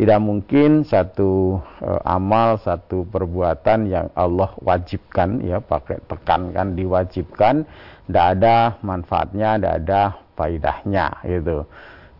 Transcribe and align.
Tidak 0.00 0.16
mungkin 0.16 0.80
satu 0.80 1.60
e, 1.84 1.90
amal, 2.08 2.56
satu 2.56 3.04
perbuatan 3.04 3.84
yang 3.84 4.08
Allah 4.16 4.48
wajibkan, 4.64 5.44
ya 5.44 5.60
pakai 5.60 6.00
tekankan 6.08 6.72
diwajibkan, 6.72 7.68
tidak 8.08 8.26
ada 8.32 8.80
manfaatnya, 8.80 9.60
tidak 9.60 9.74
ada 9.84 10.02
faidahnya, 10.40 11.20
gitu. 11.28 11.68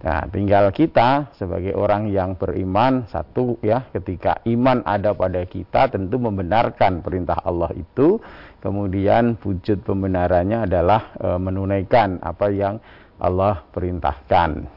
Nah, 0.04 0.28
tinggal 0.28 0.68
kita 0.76 1.32
sebagai 1.32 1.72
orang 1.72 2.12
yang 2.12 2.36
beriman 2.36 3.08
satu 3.08 3.56
ya, 3.64 3.88
ketika 3.96 4.44
iman 4.44 4.84
ada 4.84 5.16
pada 5.16 5.40
kita 5.48 5.88
tentu 5.88 6.20
membenarkan 6.20 7.00
perintah 7.00 7.40
Allah 7.40 7.72
itu, 7.72 8.20
kemudian 8.60 9.40
wujud 9.40 9.80
pembenarannya 9.88 10.68
adalah 10.68 11.16
e, 11.16 11.28
menunaikan 11.40 12.20
apa 12.20 12.52
yang 12.52 12.76
Allah 13.16 13.64
perintahkan. 13.72 14.68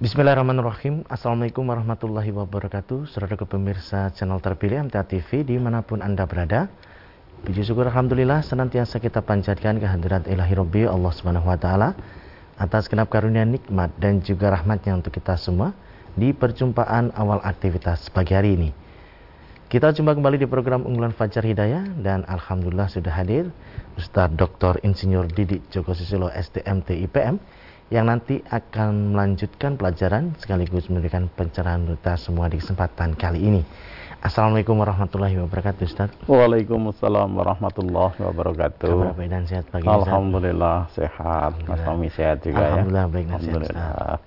Bismillahirrahmanirrahim. 0.00 1.04
Assalamualaikum 1.12 1.60
warahmatullahi 1.68 2.32
wabarakatuh. 2.32 3.04
Saudara 3.04 3.36
pemirsa 3.36 4.08
channel 4.16 4.40
terpilih 4.40 4.88
MTA 4.88 5.04
TV 5.04 5.44
Di 5.44 5.60
mana 5.60 5.84
pun 5.84 6.00
Anda 6.00 6.24
berada. 6.24 6.72
Puji 7.44 7.68
syukur 7.68 7.84
Alhamdulillah 7.84 8.40
Senantiasa 8.40 8.96
kita 8.96 9.20
panjatkan 9.20 9.76
kehadiran 9.76 10.24
ilahi 10.24 10.56
Rabbi 10.56 10.88
Allah 10.88 11.12
subhanahu 11.12 11.44
wa 11.44 11.60
ta'ala 11.60 11.92
Atas 12.56 12.88
genap 12.88 13.12
karunia 13.12 13.44
nikmat 13.44 13.92
dan 14.00 14.24
juga 14.24 14.48
rahmatnya 14.48 14.96
untuk 14.96 15.12
kita 15.12 15.36
semua 15.36 15.76
Di 16.16 16.32
perjumpaan 16.32 17.12
awal 17.12 17.44
aktivitas 17.44 18.08
pagi 18.08 18.32
hari 18.32 18.56
ini. 18.56 18.72
Kita 19.68 19.92
jumpa 19.92 20.16
kembali 20.16 20.40
di 20.40 20.48
program 20.48 20.88
unggulan 20.88 21.12
Fajar 21.12 21.44
Hidayah 21.44 22.00
Dan 22.00 22.24
Alhamdulillah 22.24 22.88
sudah 22.88 23.12
hadir 23.12 23.52
Ustaz 24.00 24.32
Dr. 24.32 24.80
Insinyur 24.80 25.28
Didik 25.28 25.68
Joko 25.68 25.92
Susilo 25.92 26.32
STMT 26.32 27.04
IPM 27.04 27.36
yang 27.90 28.06
nanti 28.06 28.38
akan 28.46 29.18
melanjutkan 29.18 29.74
pelajaran 29.74 30.38
sekaligus 30.38 30.86
memberikan 30.86 31.26
pencerahan 31.26 31.82
kita 31.90 32.14
semua 32.22 32.46
di 32.46 32.62
kesempatan 32.62 33.18
kali 33.18 33.42
ini. 33.42 33.62
Assalamualaikum 34.22 34.78
warahmatullahi 34.78 35.34
wabarakatuh 35.42 35.82
Ustaz. 35.90 36.14
Waalaikumsalam 36.30 37.34
warahmatullahi 37.34 38.14
wabarakatuh. 38.14 38.94
Kabar 38.94 39.18
baik 39.18 39.30
dan 39.34 39.42
sehat 39.50 39.66
pagi 39.74 39.90
Alhamdulillah 39.90 40.86
Ustaz. 40.86 41.02
sehat. 41.02 41.52
Mas 41.66 41.82
Tommy 41.82 42.08
sehat 42.14 42.38
juga 42.46 42.62
Alhamdulillah, 42.62 43.04
ya 43.10 43.10
baik 43.10 43.26
dan 43.26 43.40
sehat 43.42 44.18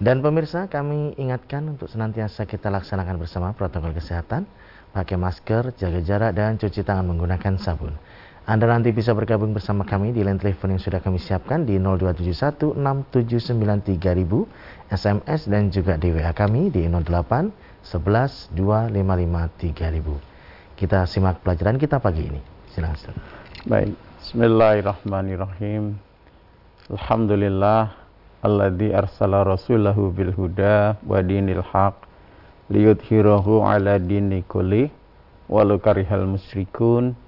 Dan 0.00 0.16
pemirsa 0.24 0.60
kami 0.72 1.12
ingatkan 1.20 1.76
untuk 1.76 1.92
senantiasa 1.92 2.48
kita 2.48 2.72
laksanakan 2.72 3.20
bersama 3.20 3.52
protokol 3.52 3.92
kesehatan. 3.92 4.48
Pakai 4.96 5.20
masker, 5.20 5.76
jaga 5.76 6.00
jarak 6.00 6.32
dan 6.32 6.56
cuci 6.56 6.80
tangan 6.80 7.04
menggunakan 7.04 7.60
sabun 7.60 7.92
anda 8.44 8.68
nanti 8.68 8.92
bisa 8.92 9.16
bergabung 9.16 9.56
bersama 9.56 9.88
kami 9.88 10.12
di 10.12 10.20
line 10.20 10.36
telepon 10.36 10.76
yang 10.76 10.82
sudah 10.82 11.00
kami 11.00 11.16
siapkan 11.16 11.64
di 11.64 11.80
02716793000 11.80 13.88
SMS 14.92 15.48
dan 15.48 15.72
juga 15.72 15.96
di 15.96 16.12
WA 16.12 16.28
kami 16.36 16.68
di 16.68 16.84
08 16.84 17.80
11 17.80 18.52
255 18.52 20.76
Kita 20.76 21.08
simak 21.08 21.40
pelajaran 21.40 21.80
kita 21.80 21.96
pagi 22.04 22.28
ini. 22.28 22.44
Silakan. 22.68 23.16
Baik. 23.64 23.96
Bismillahirrahmanirrahim. 24.20 25.96
Alhamdulillah 26.92 27.96
alladzi 28.44 28.92
arsala 28.92 29.40
rasulahu 29.40 30.12
bil 30.12 30.36
huda 30.36 31.00
wa 31.00 31.16
dinil 31.24 31.64
haq 31.64 31.96
liyudhhirahu 32.68 33.64
ala 33.64 33.96
dini 33.96 34.44
kulli 34.44 34.92
walau 35.48 35.80
karihal 35.80 36.28
musyrikun 36.28 37.23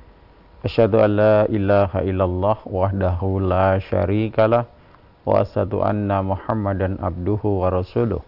Asyhadu 0.67 0.98
an 0.98 1.14
la 1.14 1.36
ilaha 1.47 2.03
illallah 2.03 2.59
wahdahu 2.67 3.39
la 3.39 3.78
syarikalah 3.78 4.67
wa 5.23 5.46
asyhadu 5.46 5.79
anna 5.86 6.27
Muhammadan 6.27 6.98
abduhu 6.98 7.63
wa 7.63 7.70
rasuluh. 7.70 8.18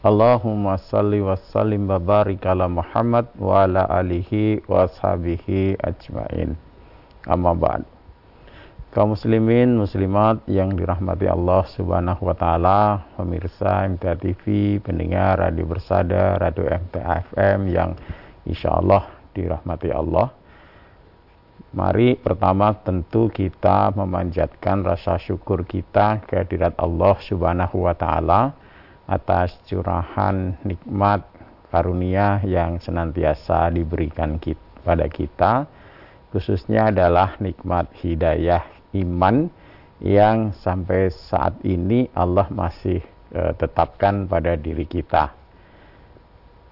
Allahumma 0.00 0.80
salli 0.80 1.20
wa 1.20 1.36
sallim 1.36 1.84
wa 1.84 2.00
barik 2.00 2.48
ala 2.48 2.64
Muhammad 2.64 3.28
wa 3.36 3.68
ala 3.68 3.84
alihi 3.92 4.64
wa 4.64 4.88
ashabihi 4.88 5.76
ajmain. 5.84 6.56
Amma 7.28 7.52
ba'd. 7.52 7.84
Kaum 8.96 9.12
muslimin, 9.12 9.76
muslimat 9.76 10.40
yang 10.48 10.72
dirahmati 10.72 11.28
Allah 11.28 11.68
Subhanahu 11.76 12.24
wa 12.24 12.40
taala, 12.40 13.04
pemirsa 13.20 13.84
MTA 13.84 14.16
TV, 14.16 14.80
pendengar 14.80 15.36
radio 15.36 15.68
Bersada, 15.68 16.40
radio 16.40 16.72
MTA 16.72 17.20
FM 17.36 17.68
yang 17.68 18.00
insyaallah 18.48 19.12
dirahmati 19.36 19.92
Allah. 19.92 20.39
Mari 21.70 22.18
pertama 22.18 22.74
tentu 22.82 23.30
kita 23.30 23.94
memanjatkan 23.94 24.82
rasa 24.82 25.22
syukur 25.22 25.62
kita 25.62 26.18
kehadirat 26.26 26.74
Allah 26.74 27.14
Subhanahu 27.22 27.86
wa 27.86 27.94
taala 27.94 28.58
atas 29.06 29.54
curahan 29.70 30.58
nikmat 30.66 31.22
karunia 31.70 32.42
yang 32.42 32.82
senantiasa 32.82 33.70
diberikan 33.70 34.42
kepada 34.42 35.06
kita 35.06 35.70
khususnya 36.34 36.90
adalah 36.90 37.38
nikmat 37.38 37.86
hidayah 38.02 38.66
iman 38.98 39.46
yang 40.02 40.50
sampai 40.50 41.06
saat 41.14 41.54
ini 41.62 42.10
Allah 42.18 42.50
masih 42.50 42.98
uh, 43.30 43.54
tetapkan 43.54 44.26
pada 44.26 44.58
diri 44.58 44.90
kita. 44.90 45.39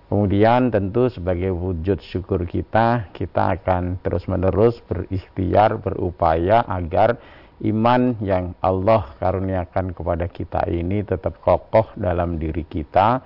Kemudian 0.09 0.73
tentu 0.73 1.13
sebagai 1.13 1.53
wujud 1.53 2.01
syukur 2.01 2.49
kita, 2.49 3.13
kita 3.13 3.61
akan 3.61 4.01
terus-menerus 4.01 4.81
berikhtiar, 4.89 5.77
berupaya 5.77 6.65
agar 6.65 7.21
iman 7.61 8.17
yang 8.25 8.57
Allah 8.65 9.05
karuniakan 9.21 9.93
kepada 9.93 10.25
kita 10.33 10.65
ini 10.73 11.05
tetap 11.05 11.37
kokoh 11.45 11.93
dalam 11.93 12.41
diri 12.41 12.65
kita, 12.65 13.21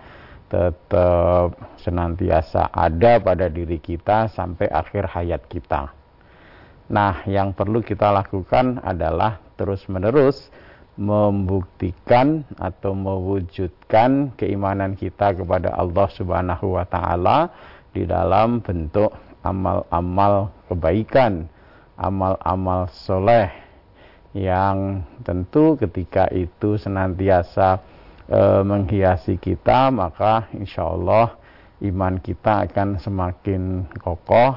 tetap 0.50 1.54
senantiasa 1.78 2.75
ada 2.75 3.22
pada 3.22 3.47
diri 3.47 3.78
kita 3.78 4.26
sampai 4.34 4.66
akhir 4.66 5.06
hayat 5.15 5.47
kita. 5.47 5.87
Nah, 6.91 7.22
yang 7.31 7.54
perlu 7.54 7.78
kita 7.78 8.10
lakukan 8.10 8.82
adalah 8.82 9.38
terus-menerus 9.54 10.50
membuktikan 10.97 12.44
atau 12.60 12.92
mewujudkan 12.92 14.36
keimanan 14.36 14.92
kita 14.92 15.32
kepada 15.32 15.72
Allah 15.72 16.08
Subhanahu 16.12 16.76
wa 16.76 16.84
taala 16.84 17.48
di 17.97 18.04
dalam 18.04 18.60
bentuk 18.60 19.12
amal-amal 19.41 20.53
kebaikan, 20.69 21.48
amal-amal 21.97 22.92
soleh 22.92 23.48
yang 24.32 25.04
tentu 25.25 25.76
ketika 25.76 26.28
itu 26.32 26.80
senantiasa 26.80 27.80
e, 28.28 28.41
menghiasi 28.64 29.36
kita 29.36 29.92
maka 29.92 30.48
insya 30.56 30.88
Allah 30.88 31.36
iman 31.84 32.16
kita 32.20 32.69
akan 32.69 32.97
semakin 33.00 33.88
kokoh, 34.00 34.56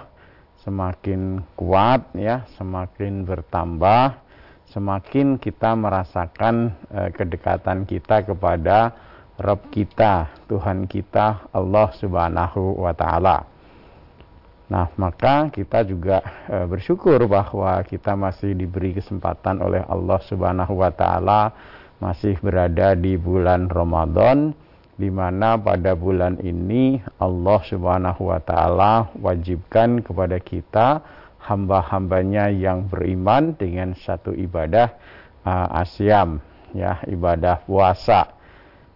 semakin 0.64 1.44
kuat 1.58 2.08
ya, 2.16 2.46
semakin 2.56 3.26
bertambah 3.26 4.25
semakin 4.72 5.38
kita 5.38 5.78
merasakan 5.78 6.74
e, 6.90 7.00
kedekatan 7.14 7.86
kita 7.86 8.26
kepada 8.26 8.94
Rabb 9.36 9.68
kita, 9.70 10.32
Tuhan 10.48 10.88
kita, 10.88 11.52
Allah 11.52 11.92
Subhanahu 12.00 12.80
wa 12.80 12.96
taala. 12.96 13.46
Nah, 14.66 14.90
maka 14.98 15.54
kita 15.54 15.86
juga 15.86 16.24
e, 16.50 16.66
bersyukur 16.66 17.22
bahwa 17.30 17.78
kita 17.86 18.18
masih 18.18 18.58
diberi 18.58 18.98
kesempatan 18.98 19.62
oleh 19.62 19.86
Allah 19.86 20.20
Subhanahu 20.26 20.82
wa 20.82 20.90
taala 20.90 21.54
masih 22.02 22.36
berada 22.42 22.98
di 22.98 23.16
bulan 23.16 23.72
Ramadan 23.72 24.52
di 24.96 25.12
mana 25.12 25.60
pada 25.60 25.92
bulan 25.94 26.40
ini 26.40 27.04
Allah 27.20 27.60
Subhanahu 27.68 28.32
wa 28.32 28.40
taala 28.40 29.12
wajibkan 29.20 30.00
kepada 30.00 30.40
kita 30.40 31.04
hamba-hambanya 31.46 32.50
yang 32.50 32.90
beriman 32.90 33.54
dengan 33.54 33.94
satu 33.94 34.34
ibadah 34.34 34.98
uh, 35.46 35.82
asyam 35.86 36.42
ya 36.74 37.00
ibadah 37.06 37.62
puasa. 37.64 38.34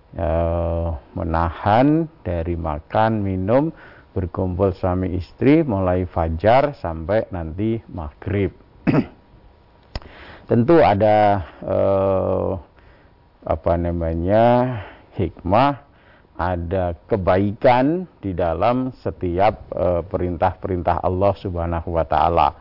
Uh, 0.09 0.97
menahan 1.13 2.09
dari 2.25 2.57
makan 2.57 3.21
minum 3.21 3.69
berkumpul 4.09 4.73
suami 4.73 5.13
istri 5.13 5.61
mulai 5.61 6.09
fajar 6.09 6.73
sampai 6.73 7.29
nanti 7.29 7.77
maghrib. 7.85 8.49
Tentu 10.49 10.81
ada 10.81 11.45
uh, 11.61 12.57
apa 13.45 13.73
namanya 13.77 14.45
hikmah 15.13 15.88
ada 16.39 16.95
kebaikan 17.11 18.07
di 18.23 18.31
dalam 18.31 18.95
setiap 19.03 19.67
eh, 19.75 20.01
perintah-perintah 20.07 21.03
Allah 21.03 21.35
Subhanahu 21.35 21.99
wa 21.99 22.07
taala. 22.07 22.55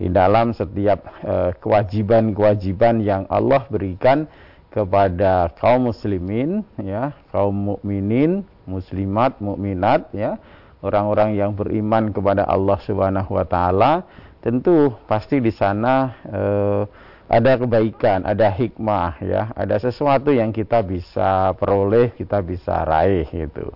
Di 0.00 0.08
dalam 0.08 0.56
setiap 0.56 1.04
eh, 1.20 1.52
kewajiban-kewajiban 1.60 3.04
yang 3.04 3.28
Allah 3.28 3.68
berikan 3.68 4.24
kepada 4.72 5.52
kaum 5.60 5.92
muslimin 5.92 6.64
ya, 6.80 7.12
kaum 7.28 7.76
mukminin, 7.76 8.40
muslimat, 8.64 9.36
mukminat 9.36 10.08
ya, 10.16 10.40
orang-orang 10.80 11.36
yang 11.36 11.52
beriman 11.52 12.16
kepada 12.16 12.48
Allah 12.48 12.80
Subhanahu 12.80 13.36
wa 13.36 13.44
taala, 13.44 14.08
tentu 14.40 14.96
pasti 15.04 15.44
di 15.44 15.52
sana 15.52 16.16
eh, 16.24 16.82
ada 17.30 17.54
kebaikan, 17.54 18.26
ada 18.26 18.50
hikmah 18.50 19.22
ya, 19.22 19.54
ada 19.54 19.78
sesuatu 19.78 20.34
yang 20.34 20.50
kita 20.50 20.82
bisa 20.82 21.54
peroleh, 21.54 22.10
kita 22.18 22.42
bisa 22.42 22.82
raih 22.82 23.22
gitu. 23.30 23.70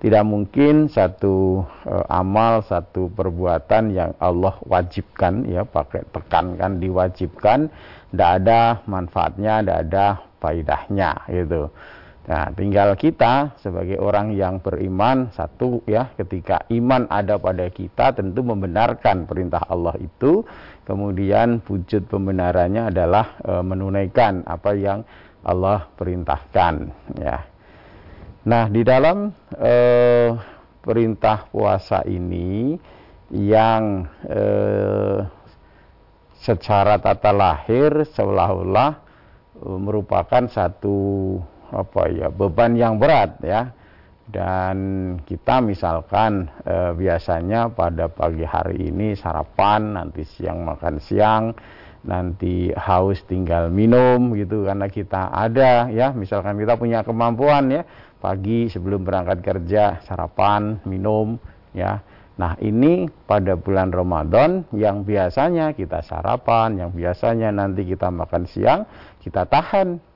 Tidak 0.00 0.24
mungkin 0.24 0.88
satu 0.88 1.64
e, 1.84 1.94
amal, 2.08 2.64
satu 2.64 3.12
perbuatan 3.12 3.92
yang 3.92 4.16
Allah 4.16 4.56
wajibkan 4.64 5.44
ya, 5.44 5.68
pakai 5.68 6.08
tekankan 6.16 6.80
diwajibkan, 6.80 7.68
tidak 8.08 8.30
ada 8.40 8.60
manfaatnya, 8.88 9.60
tidak 9.60 9.78
ada 9.84 10.06
faidahnya 10.40 11.10
gitu. 11.28 11.68
Nah, 12.24 12.48
tinggal 12.56 12.96
kita 12.96 13.52
sebagai 13.60 14.00
orang 14.00 14.32
yang 14.32 14.56
beriman 14.56 15.28
satu 15.36 15.84
ya, 15.84 16.08
ketika 16.16 16.64
iman 16.72 17.04
ada 17.12 17.36
pada 17.36 17.68
kita 17.68 18.16
tentu 18.16 18.40
membenarkan 18.40 19.28
perintah 19.28 19.60
Allah 19.68 19.92
itu, 20.00 20.40
kemudian 20.84 21.64
wujud 21.64 22.06
pembenarannya 22.08 22.92
adalah 22.92 23.40
e, 23.40 23.52
menunaikan 23.64 24.44
apa 24.44 24.72
yang 24.76 25.04
Allah 25.44 25.88
perintahkan 25.96 26.74
ya. 27.20 27.54
Nah, 28.44 28.68
di 28.68 28.84
dalam 28.84 29.32
eh, 29.56 30.28
perintah 30.84 31.48
puasa 31.48 32.04
ini 32.04 32.76
yang 33.32 34.04
eh, 34.28 35.24
secara 36.44 37.00
tata 37.00 37.32
lahir 37.32 38.04
seolah-olah 38.04 38.90
eh, 39.64 39.78
merupakan 39.80 40.44
satu 40.44 40.96
apa 41.72 42.12
ya 42.12 42.28
beban 42.28 42.76
yang 42.76 43.00
berat 43.00 43.40
ya 43.40 43.72
dan 44.24 44.76
kita 45.28 45.60
misalkan 45.60 46.48
eh, 46.64 46.96
biasanya 46.96 47.68
pada 47.68 48.08
pagi 48.08 48.44
hari 48.44 48.88
ini 48.88 49.12
sarapan 49.12 50.00
nanti 50.00 50.24
siang 50.24 50.64
makan 50.64 50.96
siang 50.96 51.52
nanti 52.04 52.68
haus 52.72 53.24
tinggal 53.24 53.72
minum 53.72 54.32
gitu 54.36 54.64
karena 54.64 54.88
kita 54.88 55.28
ada 55.32 55.88
ya. 55.92 56.12
Misalkan 56.16 56.56
kita 56.56 56.76
punya 56.80 57.04
kemampuan 57.04 57.68
ya 57.72 57.82
pagi 58.20 58.72
sebelum 58.72 59.04
berangkat 59.04 59.44
kerja 59.44 60.00
sarapan 60.08 60.80
minum 60.88 61.36
ya. 61.76 62.00
Nah 62.34 62.58
ini 62.58 63.06
pada 63.28 63.54
bulan 63.54 63.92
Ramadan 63.92 64.64
yang 64.74 65.04
biasanya 65.06 65.76
kita 65.76 66.00
sarapan 66.02 66.80
yang 66.80 66.90
biasanya 66.90 67.52
nanti 67.54 67.86
kita 67.86 68.10
makan 68.10 68.48
siang 68.48 68.88
kita 69.22 69.46
tahan 69.46 70.13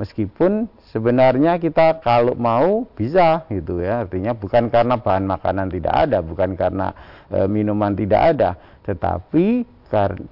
meskipun 0.00 0.64
sebenarnya 0.88 1.60
kita 1.60 2.00
kalau 2.00 2.32
mau 2.32 2.88
bisa 2.96 3.44
gitu 3.52 3.84
ya 3.84 4.08
artinya 4.08 4.32
bukan 4.32 4.72
karena 4.72 4.96
bahan 4.96 5.28
makanan 5.28 5.68
tidak 5.68 6.08
ada 6.08 6.24
bukan 6.24 6.56
karena 6.56 6.96
e, 7.28 7.44
minuman 7.44 7.92
tidak 7.92 8.20
ada 8.32 8.56
tetapi 8.88 9.68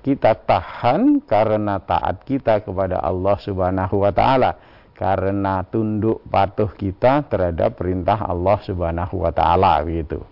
kita 0.01 0.33
tahan 0.49 1.21
karena 1.29 1.83
taat 1.85 2.25
kita 2.25 2.65
kepada 2.65 3.05
Allah 3.05 3.37
Subhanahu 3.45 4.07
wa 4.07 4.13
taala 4.15 4.57
karena 4.97 5.67
tunduk 5.69 6.25
patuh 6.27 6.73
kita 6.73 7.29
terhadap 7.29 7.77
perintah 7.77 8.25
Allah 8.25 8.59
Subhanahu 8.65 9.23
wa 9.23 9.31
taala 9.35 9.83
begitu. 9.85 10.23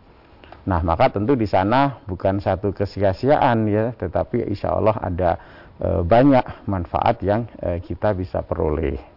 Nah, 0.66 0.82
maka 0.82 1.14
tentu 1.14 1.38
di 1.38 1.46
sana 1.46 2.02
bukan 2.02 2.42
satu 2.42 2.74
kesia-siaan 2.74 3.70
ya, 3.70 3.94
tetapi 3.94 4.50
insya 4.50 4.74
Allah 4.74 4.98
ada 4.98 5.30
e, 5.78 6.02
banyak 6.02 6.66
manfaat 6.66 7.22
yang 7.22 7.46
e, 7.62 7.78
kita 7.78 8.10
bisa 8.18 8.42
peroleh. 8.42 9.15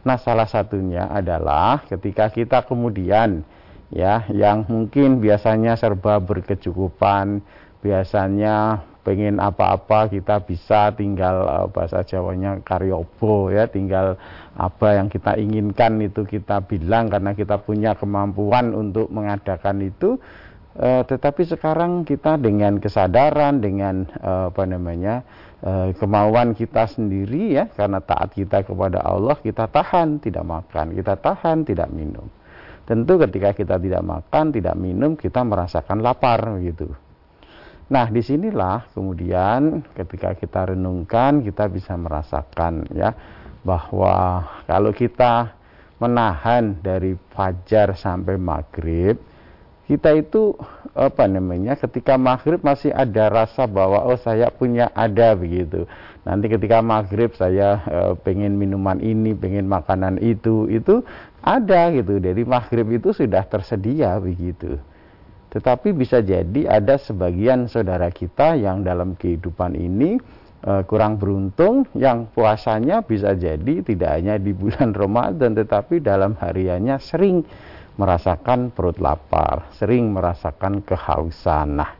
Nah, 0.00 0.16
salah 0.16 0.48
satunya 0.48 1.08
adalah 1.12 1.84
ketika 1.84 2.32
kita 2.32 2.64
kemudian 2.64 3.44
ya 3.92 4.24
yang 4.32 4.64
mungkin 4.64 5.20
biasanya 5.20 5.76
serba 5.76 6.16
berkecukupan, 6.22 7.44
biasanya 7.84 8.86
pengen 9.00 9.40
apa-apa 9.40 10.12
kita 10.12 10.44
bisa 10.44 10.92
tinggal 10.92 11.44
uh, 11.48 11.66
bahasa 11.72 12.04
Jawanya 12.04 12.60
karyobo 12.60 13.48
ya 13.48 13.64
tinggal 13.64 14.20
apa 14.56 15.00
yang 15.00 15.08
kita 15.08 15.40
inginkan 15.40 16.00
itu 16.04 16.28
kita 16.28 16.60
bilang 16.68 17.08
karena 17.08 17.32
kita 17.32 17.56
punya 17.64 17.96
kemampuan 17.96 18.76
untuk 18.76 19.08
mengadakan 19.08 19.84
itu. 19.84 20.20
Uh, 20.70 21.02
tetapi 21.02 21.42
sekarang 21.50 22.06
kita 22.06 22.38
dengan 22.38 22.78
kesadaran 22.78 23.58
dengan 23.58 24.06
uh, 24.22 24.54
apa 24.54 24.64
namanya 24.70 25.26
kemauan 26.00 26.56
kita 26.56 26.88
sendiri 26.88 27.52
ya 27.52 27.68
karena 27.68 28.00
taat 28.00 28.32
kita 28.32 28.64
kepada 28.64 29.04
Allah 29.04 29.36
kita 29.36 29.68
tahan 29.68 30.16
tidak 30.16 30.44
makan 30.48 30.96
kita 30.96 31.20
tahan 31.20 31.68
tidak 31.68 31.92
minum. 31.92 32.24
Tentu 32.88 33.20
ketika 33.20 33.52
kita 33.52 33.76
tidak 33.76 34.02
makan 34.02 34.50
tidak 34.50 34.74
minum 34.74 35.14
kita 35.14 35.44
merasakan 35.44 36.00
lapar 36.00 36.58
gitu. 36.64 36.90
Nah, 37.90 38.06
di 38.06 38.22
sinilah 38.22 38.86
kemudian 38.94 39.82
ketika 39.98 40.38
kita 40.38 40.72
renungkan 40.72 41.42
kita 41.42 41.66
bisa 41.66 41.98
merasakan 41.98 42.86
ya 42.94 43.10
bahwa 43.66 44.46
kalau 44.64 44.94
kita 44.94 45.58
menahan 46.00 46.80
dari 46.80 47.12
fajar 47.34 47.92
sampai 47.98 48.40
maghrib 48.40 49.20
kita 49.90 50.14
itu 50.14 50.54
apa 50.94 51.26
namanya 51.26 51.74
ketika 51.74 52.14
maghrib 52.14 52.62
masih 52.62 52.94
ada 52.94 53.26
rasa 53.26 53.66
bahwa 53.66 54.06
oh 54.06 54.14
saya 54.14 54.46
punya 54.46 54.86
ada 54.94 55.34
begitu. 55.34 55.90
Nanti 56.22 56.46
ketika 56.46 56.78
maghrib 56.78 57.34
saya 57.34 57.82
e, 57.82 57.98
pengen 58.22 58.54
minuman 58.54 59.02
ini 59.02 59.34
pengen 59.34 59.66
makanan 59.66 60.22
itu 60.22 60.70
itu 60.70 61.02
ada 61.42 61.90
gitu. 61.90 62.22
Dari 62.22 62.46
maghrib 62.46 62.86
itu 62.94 63.10
sudah 63.10 63.42
tersedia 63.50 64.14
begitu. 64.22 64.78
Tetapi 65.50 65.90
bisa 65.90 66.22
jadi 66.22 66.70
ada 66.70 66.94
sebagian 66.94 67.66
saudara 67.66 68.14
kita 68.14 68.54
yang 68.54 68.86
dalam 68.86 69.18
kehidupan 69.18 69.74
ini 69.74 70.22
e, 70.62 70.72
kurang 70.86 71.18
beruntung 71.18 71.90
yang 71.98 72.30
puasanya 72.30 73.02
bisa 73.02 73.34
jadi 73.34 73.82
tidak 73.82 74.10
hanya 74.22 74.38
di 74.38 74.54
bulan 74.54 74.94
Ramadan 75.02 75.58
tetapi 75.58 75.98
dalam 75.98 76.38
hariannya 76.38 76.94
sering 77.02 77.42
merasakan 78.00 78.72
perut 78.72 78.96
lapar, 78.96 79.68
sering 79.76 80.08
merasakan 80.08 80.80
kehausan. 80.80 81.76
Nah, 81.76 81.92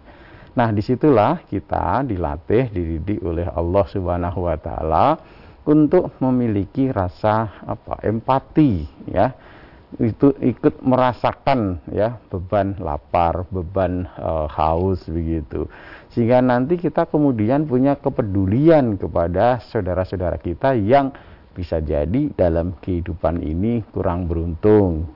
nah 0.56 0.72
di 0.72 0.80
situlah 0.80 1.44
kita 1.44 2.00
dilatih, 2.08 2.72
dididik 2.72 3.20
oleh 3.20 3.44
Allah 3.52 3.84
Subhanahu 3.84 4.48
Wa 4.48 4.56
Taala 4.56 5.06
untuk 5.68 6.16
memiliki 6.24 6.88
rasa 6.88 7.60
apa 7.68 8.00
empati 8.00 8.88
ya 9.12 9.28
itu 9.98 10.30
ikut 10.38 10.86
merasakan 10.86 11.82
ya 11.90 12.14
beban 12.30 12.78
lapar, 12.78 13.42
beban 13.50 14.06
e, 14.06 14.30
haus 14.46 15.02
begitu. 15.10 15.66
Sehingga 16.14 16.38
nanti 16.38 16.78
kita 16.78 17.10
kemudian 17.10 17.66
punya 17.66 17.98
kepedulian 17.98 18.94
kepada 18.94 19.58
saudara-saudara 19.58 20.38
kita 20.38 20.78
yang 20.78 21.10
bisa 21.50 21.82
jadi 21.82 22.30
dalam 22.38 22.78
kehidupan 22.78 23.42
ini 23.42 23.82
kurang 23.90 24.30
beruntung. 24.30 25.10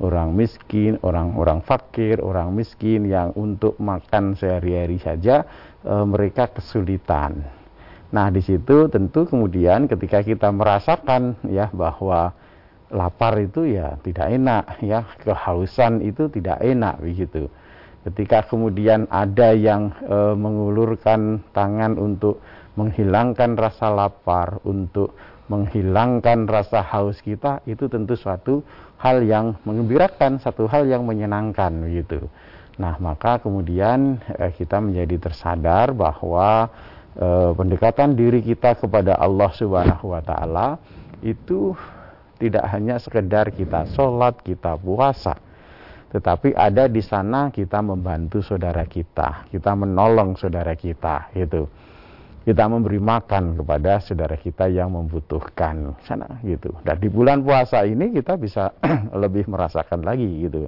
Orang 0.00 0.32
miskin, 0.32 0.96
orang-orang 1.04 1.60
fakir, 1.60 2.24
orang 2.24 2.56
miskin 2.56 3.04
yang 3.04 3.36
untuk 3.36 3.76
makan 3.76 4.32
sehari-hari 4.32 4.96
saja 4.96 5.44
e, 5.84 5.92
mereka 6.08 6.48
kesulitan. 6.48 7.44
Nah, 8.08 8.32
di 8.32 8.40
situ 8.40 8.88
tentu 8.88 9.28
kemudian 9.28 9.86
ketika 9.86 10.24
kita 10.24 10.48
merasakan 10.48 11.36
ya 11.46 11.68
bahwa 11.68 12.32
lapar 12.90 13.38
itu 13.38 13.68
ya 13.70 14.00
tidak 14.02 14.34
enak 14.34 14.64
ya 14.82 15.06
kehausan 15.20 16.02
itu 16.02 16.26
tidak 16.26 16.58
enak 16.58 16.98
begitu 16.98 17.46
ketika 18.00 18.48
kemudian 18.48 19.04
ada 19.12 19.52
yang 19.52 19.92
e, 20.00 20.16
mengulurkan 20.32 21.44
tangan 21.52 22.00
untuk 22.00 22.40
menghilangkan 22.80 23.60
rasa 23.60 23.92
lapar 23.92 24.56
untuk 24.64 25.12
menghilangkan 25.50 26.46
rasa 26.46 26.78
haus 26.78 27.18
kita 27.18 27.58
itu 27.66 27.90
tentu 27.90 28.14
suatu 28.14 28.62
hal 29.02 29.26
yang 29.26 29.58
mengembirakan 29.66 30.38
satu 30.38 30.70
hal 30.70 30.86
yang 30.86 31.02
menyenangkan 31.02 31.74
begitu 31.82 32.22
nah 32.78 32.94
maka 33.02 33.42
kemudian 33.42 34.22
e, 34.38 34.54
kita 34.54 34.78
menjadi 34.78 35.28
tersadar 35.28 35.90
bahwa 35.90 36.70
e, 37.18 37.28
pendekatan 37.58 38.14
diri 38.14 38.40
kita 38.40 38.78
kepada 38.78 39.18
Allah 39.18 39.50
Subhanahu 39.50 40.14
wa 40.14 40.22
taala 40.22 40.78
itu 41.20 41.74
tidak 42.40 42.64
hanya 42.72 42.96
sekedar 42.96 43.52
kita 43.52 43.84
sholat, 43.92 44.40
kita 44.40 44.72
puasa, 44.80 45.36
tetapi 46.08 46.56
ada 46.56 46.88
di 46.88 47.04
sana 47.04 47.52
kita 47.52 47.84
membantu 47.84 48.40
saudara 48.40 48.82
kita, 48.88 49.44
kita 49.52 49.76
menolong 49.76 50.34
saudara 50.40 50.72
kita, 50.72 51.28
gitu. 51.36 51.68
Kita 52.40 52.64
memberi 52.66 52.96
makan 52.96 53.60
kepada 53.60 54.00
saudara 54.00 54.32
kita 54.34 54.64
yang 54.72 54.96
membutuhkan 54.96 55.92
sana, 56.08 56.40
gitu. 56.40 56.72
Dan 56.80 56.96
di 56.96 57.12
bulan 57.12 57.44
puasa 57.44 57.84
ini 57.84 58.16
kita 58.16 58.40
bisa 58.40 58.72
lebih 59.22 59.44
merasakan 59.44 60.00
lagi, 60.00 60.48
gitu. 60.48 60.64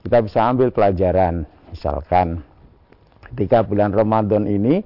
Kita 0.00 0.24
bisa 0.24 0.48
ambil 0.48 0.72
pelajaran, 0.72 1.44
misalkan 1.68 2.40
ketika 3.30 3.62
bulan 3.62 3.94
Ramadan 3.94 4.44
ini 4.50 4.82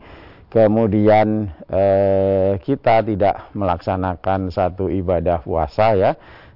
kemudian 0.53 1.51
eh, 1.67 2.61
kita 2.63 3.03
tidak 3.03 3.51
melaksanakan 3.57 4.53
satu 4.53 4.87
ibadah 4.87 5.43
puasa 5.43 5.97
ya 5.97 6.13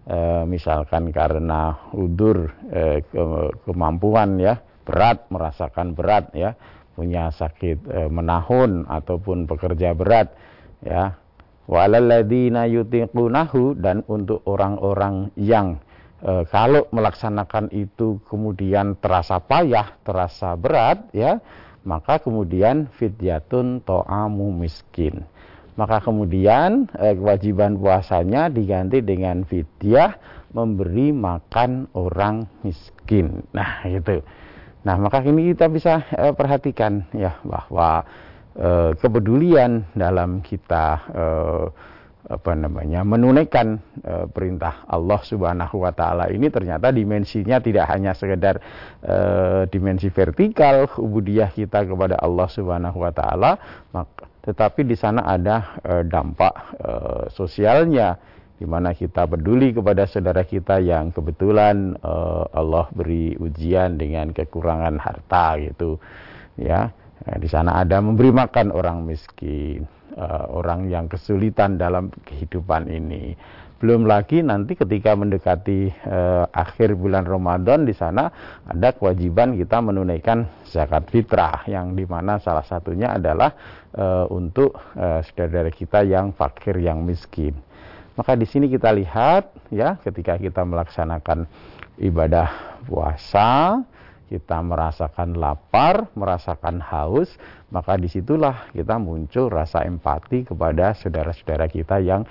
eh, 0.06 0.42
misalkan 0.46 1.10
karena 1.10 1.74
udur 1.96 2.52
eh, 2.70 3.02
ke, 3.02 3.24
kemampuan 3.66 4.38
ya 4.38 4.60
berat 4.86 5.26
merasakan 5.32 5.96
berat 5.98 6.30
ya 6.36 6.54
punya 6.98 7.30
sakit 7.30 7.78
e, 7.86 8.00
menahun 8.10 8.90
ataupun 8.90 9.46
pekerja 9.46 9.94
berat 9.94 10.34
ya 10.82 11.14
walalladzina 11.68 12.66
yutiqunahu 12.66 13.78
dan 13.78 14.02
untuk 14.08 14.42
orang-orang 14.48 15.30
yang 15.36 15.78
e, 16.24 16.48
kalau 16.48 16.88
melaksanakan 16.90 17.68
itu 17.70 18.18
kemudian 18.26 18.96
terasa 18.98 19.38
payah, 19.38 20.00
terasa 20.02 20.56
berat 20.56 21.12
ya, 21.12 21.38
maka 21.84 22.18
kemudian 22.18 22.88
fidyatun 22.96 23.84
to'amu 23.84 24.50
miskin. 24.50 25.22
Maka 25.78 26.02
kemudian 26.02 26.90
e, 26.96 27.14
kewajiban 27.14 27.78
puasanya 27.78 28.50
diganti 28.50 29.04
dengan 29.04 29.46
fidyah 29.46 30.16
memberi 30.50 31.12
makan 31.12 31.92
orang 31.94 32.48
miskin. 32.64 33.44
Nah, 33.52 33.84
gitu. 33.86 34.24
Nah, 34.86 34.94
maka 34.96 35.22
ini 35.26 35.52
kita 35.54 35.66
bisa 35.66 36.06
eh, 36.14 36.34
perhatikan 36.34 37.06
ya 37.14 37.38
bahwa 37.42 38.06
eh, 38.54 38.90
kepedulian 38.98 39.86
dalam 39.94 40.38
kita 40.42 40.86
eh, 41.10 41.66
apa 42.28 42.52
namanya 42.52 43.08
menunaikan 43.08 43.80
eh, 44.04 44.26
perintah 44.28 44.84
Allah 44.84 45.16
Subhanahu 45.24 45.80
wa 45.80 45.92
taala 45.96 46.28
ini 46.28 46.52
ternyata 46.52 46.92
dimensinya 46.92 47.56
tidak 47.56 47.88
hanya 47.88 48.12
sekedar 48.12 48.60
eh, 49.00 49.64
dimensi 49.72 50.12
vertikal 50.12 50.92
ubudiyah 51.00 51.48
kita 51.56 51.88
kepada 51.88 52.20
Allah 52.20 52.48
Subhanahu 52.52 53.00
wa 53.00 53.12
taala, 53.16 53.56
tetapi 54.44 54.84
di 54.84 54.92
sana 54.92 55.24
ada 55.24 55.80
eh, 55.80 56.04
dampak 56.04 56.54
eh, 56.76 57.22
sosialnya 57.32 58.20
di 58.58 58.66
mana 58.66 58.90
kita 58.90 59.30
peduli 59.30 59.70
kepada 59.70 60.02
saudara 60.10 60.42
kita 60.42 60.82
yang 60.82 61.14
kebetulan 61.14 61.94
uh, 62.02 62.42
Allah 62.50 62.90
beri 62.90 63.38
ujian 63.38 63.94
dengan 63.94 64.34
kekurangan 64.34 64.98
harta 64.98 65.62
gitu 65.62 66.02
ya. 66.58 66.90
Nah, 67.22 67.36
di 67.38 67.46
sana 67.46 67.78
ada 67.78 68.02
memberi 68.02 68.34
makan 68.34 68.74
orang 68.74 69.06
miskin 69.06 69.86
uh, 70.18 70.50
orang 70.50 70.90
yang 70.90 71.06
kesulitan 71.06 71.78
dalam 71.78 72.10
kehidupan 72.26 72.90
ini. 72.90 73.38
Belum 73.78 74.10
lagi 74.10 74.42
nanti 74.42 74.74
ketika 74.74 75.14
mendekati 75.14 75.94
uh, 76.10 76.50
akhir 76.50 76.98
bulan 76.98 77.22
Ramadan 77.30 77.86
di 77.86 77.94
sana 77.94 78.26
ada 78.66 78.90
kewajiban 78.90 79.54
kita 79.54 79.78
menunaikan 79.78 80.50
zakat 80.66 81.06
fitrah 81.14 81.62
yang 81.70 81.94
di 81.94 82.02
mana 82.02 82.42
salah 82.42 82.66
satunya 82.66 83.14
adalah 83.14 83.54
untuk 84.28 84.78
uh, 85.00 85.24
saudara 85.24 85.72
kita 85.72 86.04
yang 86.04 86.30
fakir 86.36 86.76
yang 86.76 87.02
miskin 87.02 87.56
maka 88.18 88.34
di 88.34 88.50
sini 88.50 88.66
kita 88.66 88.90
lihat 88.90 89.70
ya 89.70 89.94
ketika 90.02 90.34
kita 90.34 90.66
melaksanakan 90.66 91.46
ibadah 92.02 92.50
puasa, 92.90 93.78
kita 94.26 94.58
merasakan 94.58 95.38
lapar, 95.38 96.10
merasakan 96.18 96.82
haus, 96.82 97.38
maka 97.70 97.94
di 97.94 98.10
situlah 98.10 98.74
kita 98.74 98.98
muncul 98.98 99.46
rasa 99.46 99.86
empati 99.86 100.50
kepada 100.50 100.98
saudara-saudara 100.98 101.70
kita 101.70 102.02
yang 102.02 102.26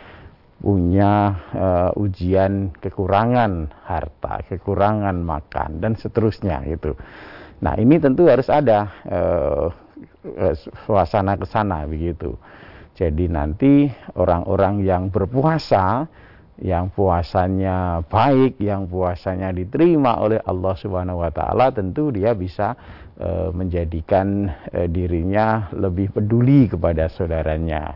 punya 0.59 1.39
uh, 1.55 1.91
ujian 1.95 2.75
kekurangan 2.83 3.71
harta, 3.87 4.43
kekurangan 4.43 5.15
makan 5.23 5.79
dan 5.79 5.95
seterusnya 5.95 6.67
gitu. 6.67 6.99
Nah 7.63 7.79
ini 7.79 7.95
tentu 7.95 8.27
harus 8.27 8.51
ada 8.51 8.91
uh, 9.07 9.71
suasana 10.83 11.39
ke 11.39 11.47
sana 11.47 11.87
begitu. 11.87 12.35
Jadi 12.97 13.29
nanti 13.29 13.85
orang-orang 14.17 14.81
yang 14.81 15.13
berpuasa, 15.13 16.09
yang 16.57 16.89
puasanya 16.89 18.01
baik, 18.09 18.57
yang 18.57 18.89
puasanya 18.89 19.53
diterima 19.53 20.17
oleh 20.17 20.41
Allah 20.41 20.73
Subhanahu 20.73 21.21
wa 21.21 21.29
taala, 21.29 21.69
tentu 21.69 22.09
dia 22.09 22.33
bisa 22.33 22.73
e, 23.13 23.53
menjadikan 23.53 24.49
e, 24.73 24.89
dirinya 24.89 25.69
lebih 25.77 26.09
peduli 26.09 26.65
kepada 26.65 27.05
saudaranya. 27.05 27.93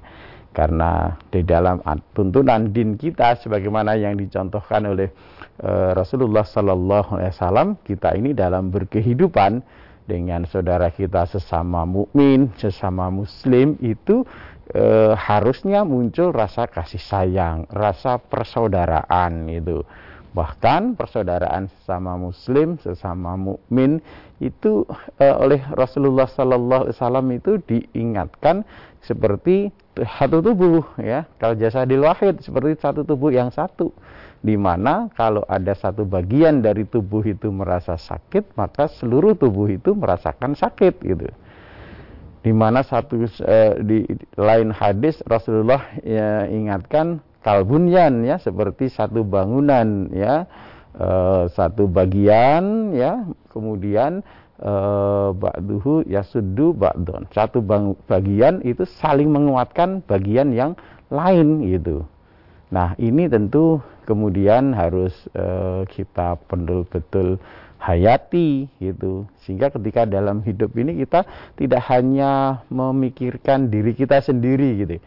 Karena 0.54 1.18
di 1.34 1.42
dalam 1.42 1.82
tuntunan 2.14 2.70
din 2.70 2.94
kita 2.94 3.42
sebagaimana 3.42 3.98
yang 3.98 4.14
dicontohkan 4.14 4.86
oleh 4.86 5.10
e, 5.58 5.72
Rasulullah 5.98 6.46
sallallahu 6.46 7.18
alaihi 7.18 7.34
wasallam, 7.34 7.68
kita 7.82 8.14
ini 8.14 8.38
dalam 8.38 8.70
berkehidupan 8.70 9.66
dengan 10.06 10.44
saudara 10.44 10.92
kita 10.92 11.24
sesama 11.24 11.88
mukmin, 11.88 12.52
sesama 12.60 13.08
muslim 13.08 13.80
itu 13.80 14.28
e, 14.72 15.14
harusnya 15.16 15.84
muncul 15.84 16.32
rasa 16.32 16.68
kasih 16.68 17.02
sayang, 17.04 17.68
rasa 17.72 18.18
persaudaraan 18.18 19.52
itu. 19.52 19.84
Bahkan 20.32 20.96
persaudaraan 20.96 21.68
sesama 21.68 22.16
muslim, 22.16 22.80
sesama 22.80 23.36
mukmin 23.36 24.00
itu 24.40 24.88
e, 25.20 25.28
oleh 25.28 25.60
Rasulullah 25.76 26.26
sallallahu 26.26 26.88
alaihi 26.88 26.98
wasallam 26.98 27.28
itu 27.36 27.52
diingatkan 27.68 28.64
seperti 29.04 29.76
satu 30.00 30.40
tubuh 30.40 30.88
ya. 31.04 31.28
Kalau 31.36 31.60
jasa 31.60 31.84
wahid 31.84 32.40
seperti 32.40 32.80
satu 32.80 33.04
tubuh 33.04 33.36
yang 33.36 33.52
satu. 33.52 33.92
Di 34.42 34.58
mana 34.58 35.06
kalau 35.14 35.46
ada 35.46 35.70
satu 35.78 36.02
bagian 36.02 36.66
dari 36.66 36.90
tubuh 36.90 37.22
itu 37.22 37.54
merasa 37.54 37.94
sakit, 37.94 38.58
maka 38.58 38.90
seluruh 38.90 39.38
tubuh 39.38 39.70
itu 39.70 39.94
merasakan 39.94 40.58
sakit 40.58 40.98
gitu 40.98 41.30
di 42.42 42.52
mana 42.52 42.82
satu 42.82 43.22
eh, 43.46 43.78
di 43.86 44.06
lain 44.34 44.74
hadis 44.74 45.22
Rasulullah 45.30 45.82
ya, 46.02 46.50
ingatkan 46.50 47.22
kalbunyan 47.46 48.26
ya 48.26 48.42
seperti 48.42 48.90
satu 48.90 49.22
bangunan 49.22 50.10
ya 50.10 50.50
eh, 50.98 51.44
satu 51.54 51.86
bagian 51.86 52.98
ya 52.98 53.30
kemudian 53.54 54.26
eh, 54.58 55.30
ba'duhu 55.38 56.06
yasuddu 56.10 56.74
ba'don 56.74 57.30
satu 57.30 57.62
bang, 57.62 57.94
bagian 58.10 58.66
itu 58.66 58.90
saling 58.90 59.30
menguatkan 59.30 60.02
bagian 60.10 60.50
yang 60.54 60.74
lain 61.14 61.62
gitu. 61.70 62.08
Nah 62.72 62.96
ini 62.98 63.28
tentu 63.28 63.84
kemudian 64.10 64.74
harus 64.74 65.14
eh, 65.38 65.86
kita 65.94 66.42
betul-betul 66.50 67.38
hayati 67.82 68.70
gitu. 68.78 69.26
Sehingga 69.42 69.74
ketika 69.74 70.06
dalam 70.06 70.46
hidup 70.46 70.78
ini 70.78 71.02
kita 71.02 71.26
tidak 71.58 71.82
hanya 71.90 72.62
memikirkan 72.70 73.74
diri 73.74 73.98
kita 73.98 74.22
sendiri 74.22 74.70
gitu. 74.86 74.98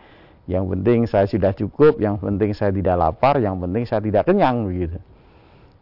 Yang 0.50 0.64
penting 0.76 0.98
saya 1.06 1.26
sudah 1.30 1.52
cukup 1.54 2.02
yang 2.02 2.18
penting 2.18 2.52
saya 2.52 2.74
tidak 2.74 2.98
lapar 2.98 3.38
yang 3.38 3.56
penting 3.62 3.86
saya 3.86 4.02
tidak 4.02 4.28
kenyang 4.28 4.66
begitu 4.66 4.98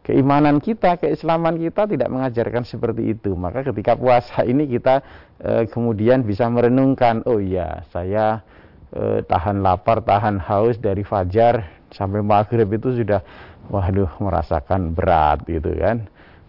keimanan 0.03 0.59
kita 0.59 0.99
keislaman 0.99 1.55
kita 1.57 1.87
tidak 1.87 2.11
mengajarkan 2.11 2.67
seperti 2.67 3.15
itu. 3.15 3.33
Maka 3.33 3.63
ketika 3.63 3.95
puasa 3.95 4.43
ini 4.43 4.67
kita 4.67 5.01
e, 5.39 5.65
kemudian 5.71 6.27
bisa 6.27 6.45
merenungkan 6.51 7.23
oh 7.23 7.39
iya 7.39 7.87
saya 7.89 8.43
e, 8.91 9.23
tahan 9.23 9.63
lapar 9.63 10.03
tahan 10.03 10.37
haus 10.43 10.75
dari 10.77 11.07
fajar 11.07 11.71
sampai 11.95 12.19
maghrib 12.19 12.67
itu 12.75 12.99
sudah 12.99 13.23
waduh 13.71 14.11
merasakan 14.19 14.91
berat 14.91 15.39
gitu 15.47 15.71
kan 15.79 16.03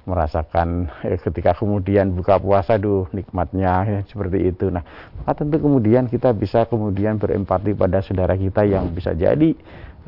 merasakan 0.04 0.92
eh, 1.04 1.16
ketika 1.16 1.56
kemudian 1.56 2.12
buka 2.12 2.36
puasa 2.36 2.76
duh 2.76 3.08
nikmatnya 3.16 3.72
ya, 3.84 4.00
seperti 4.04 4.52
itu. 4.52 4.68
Nah 4.68 4.84
maka 5.20 5.44
tentu 5.44 5.56
kemudian 5.60 6.08
kita 6.08 6.36
bisa 6.36 6.68
kemudian 6.68 7.16
berempati 7.16 7.72
pada 7.72 8.04
saudara 8.04 8.36
kita 8.36 8.68
yang 8.68 8.92
bisa 8.92 9.16
jadi 9.16 9.56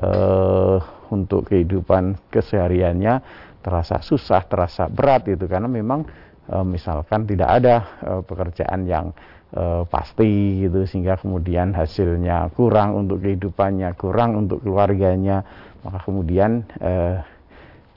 eh, 0.01 0.79
untuk 1.09 1.49
kehidupan 1.49 2.21
kesehariannya 2.29 3.25
terasa 3.65 3.99
susah 4.05 4.47
terasa 4.47 4.87
berat 4.87 5.27
itu 5.27 5.49
karena 5.49 5.67
memang 5.67 6.05
eh, 6.53 6.65
misalkan 6.65 7.25
tidak 7.25 7.49
ada 7.49 7.77
eh, 8.05 8.23
pekerjaan 8.23 8.85
yang 8.85 9.17
eh, 9.57 9.83
pasti 9.89 10.61
gitu 10.69 10.85
sehingga 10.85 11.17
kemudian 11.17 11.73
hasilnya 11.73 12.53
kurang 12.53 13.01
untuk 13.01 13.25
kehidupannya 13.25 13.97
kurang 13.97 14.45
untuk 14.45 14.61
keluarganya 14.61 15.41
maka 15.87 16.05
kemudian 16.05 16.67
eh, 16.83 17.23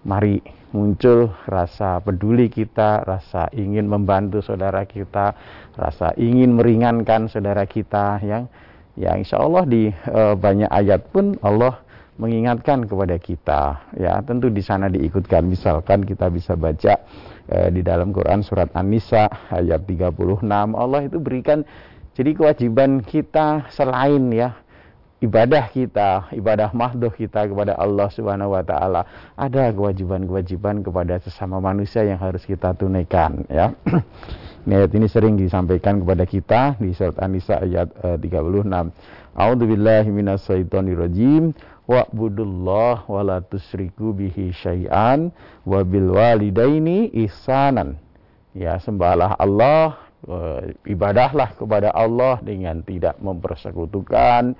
mari 0.03 0.39
muncul 0.69 1.33
rasa 1.49 1.97
peduli 1.99 2.47
kita, 2.47 3.01
rasa 3.03 3.49
ingin 3.57 3.89
membantu 3.89 4.39
saudara 4.45 4.85
kita, 4.85 5.33
rasa 5.73 6.13
ingin 6.15 6.53
meringankan 6.53 7.25
saudara 7.25 7.65
kita 7.65 8.21
yang 8.21 8.45
ya 8.93 9.17
insya 9.17 9.41
Allah 9.41 9.65
di 9.65 9.89
e, 9.89 10.21
banyak 10.37 10.69
ayat 10.69 11.09
pun 11.09 11.33
Allah 11.41 11.81
mengingatkan 12.19 12.85
kepada 12.85 13.15
kita. 13.17 13.61
Ya 13.97 14.19
tentu 14.21 14.51
di 14.51 14.61
sana 14.61 14.91
diikutkan. 14.91 15.47
Misalkan 15.47 16.05
kita 16.05 16.29
bisa 16.29 16.53
baca 16.53 16.93
e, 17.49 17.57
di 17.73 17.81
dalam 17.81 18.13
Quran 18.13 18.45
surat 18.45 18.69
An-Nisa 18.77 19.25
ayat 19.49 19.87
36 19.89 20.45
Allah 20.75 21.01
itu 21.01 21.17
berikan 21.17 21.65
jadi 22.13 22.35
kewajiban 22.35 22.99
kita 22.99 23.71
selain 23.71 24.27
ya 24.35 24.51
ibadah 25.19 25.67
kita, 25.71 26.31
ibadah 26.31 26.71
mahdoh 26.71 27.11
kita 27.11 27.47
kepada 27.47 27.75
Allah 27.75 28.07
Subhanahu 28.11 28.55
wa 28.55 28.63
taala, 28.63 29.03
ada 29.35 29.71
kewajiban-kewajiban 29.75 30.83
kepada 30.83 31.19
sesama 31.19 31.59
manusia 31.59 32.07
yang 32.07 32.19
harus 32.19 32.43
kita 32.47 32.71
tunaikan 32.75 33.43
ya. 33.51 33.75
ini 34.67 34.73
ayat 34.79 34.91
ini 34.95 35.07
sering 35.11 35.35
disampaikan 35.35 35.99
kepada 35.99 36.23
kita 36.23 36.61
di 36.79 36.95
surat 36.95 37.19
An-Nisa 37.19 37.59
ayat 37.59 37.91
uh, 38.03 38.15
36. 38.15 38.67
A'udzubillahi 39.39 40.09
minasyaitonirrajim 40.11 41.55
wa'budullah 41.89 43.09
wa 43.09 43.21
la 43.25 43.37
tusyriku 43.41 44.13
bihi 44.13 44.53
syai'an 44.53 45.33
wa 45.65 45.79
bil 45.81 46.13
walidaini 46.13 47.09
ihsanan. 47.25 47.97
ya 48.53 48.77
sembahlah 48.77 49.37
Allah 49.37 49.97
e, 50.25 50.37
ibadahlah 50.89 51.57
kepada 51.57 51.89
Allah 51.93 52.37
dengan 52.45 52.81
tidak 52.85 53.17
mempersekutukan 53.21 54.53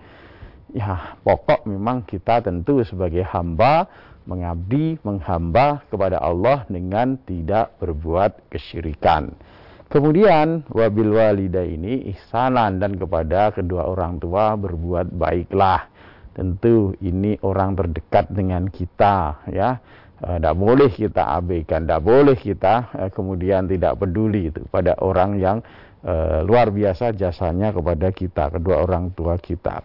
ya 0.74 1.18
pokok 1.26 1.66
memang 1.66 2.06
kita 2.06 2.46
tentu 2.46 2.82
sebagai 2.86 3.26
hamba 3.26 3.90
mengabdi 4.30 5.02
menghamba 5.02 5.82
kepada 5.90 6.22
Allah 6.22 6.70
dengan 6.70 7.18
tidak 7.26 7.74
berbuat 7.82 8.54
kesyirikan. 8.54 9.34
Kemudian 9.90 10.70
wabil 10.70 11.18
walida 11.18 11.66
ini 11.66 12.14
ihsanan 12.14 12.78
dan 12.78 12.94
kepada 12.94 13.50
kedua 13.50 13.90
orang 13.90 14.22
tua 14.22 14.54
berbuat 14.54 15.10
baiklah. 15.18 15.90
Tentu 16.38 16.94
ini 17.02 17.42
orang 17.42 17.74
terdekat 17.74 18.30
dengan 18.30 18.70
kita 18.70 19.50
ya. 19.50 19.82
Tidak 20.20 20.56
eh, 20.56 20.60
boleh 20.60 20.92
kita 20.94 21.32
abaikan, 21.32 21.88
tidak 21.88 22.04
boleh 22.04 22.36
kita 22.36 22.92
uh, 22.92 23.08
kemudian 23.08 23.72
tidak 23.72 24.04
peduli 24.04 24.52
itu 24.52 24.68
pada 24.68 25.00
orang 25.00 25.40
yang 25.40 25.64
uh, 26.04 26.44
luar 26.44 26.76
biasa 26.76 27.16
jasanya 27.16 27.72
kepada 27.72 28.12
kita, 28.12 28.52
kedua 28.52 28.84
orang 28.84 29.16
tua 29.16 29.40
kita. 29.40 29.80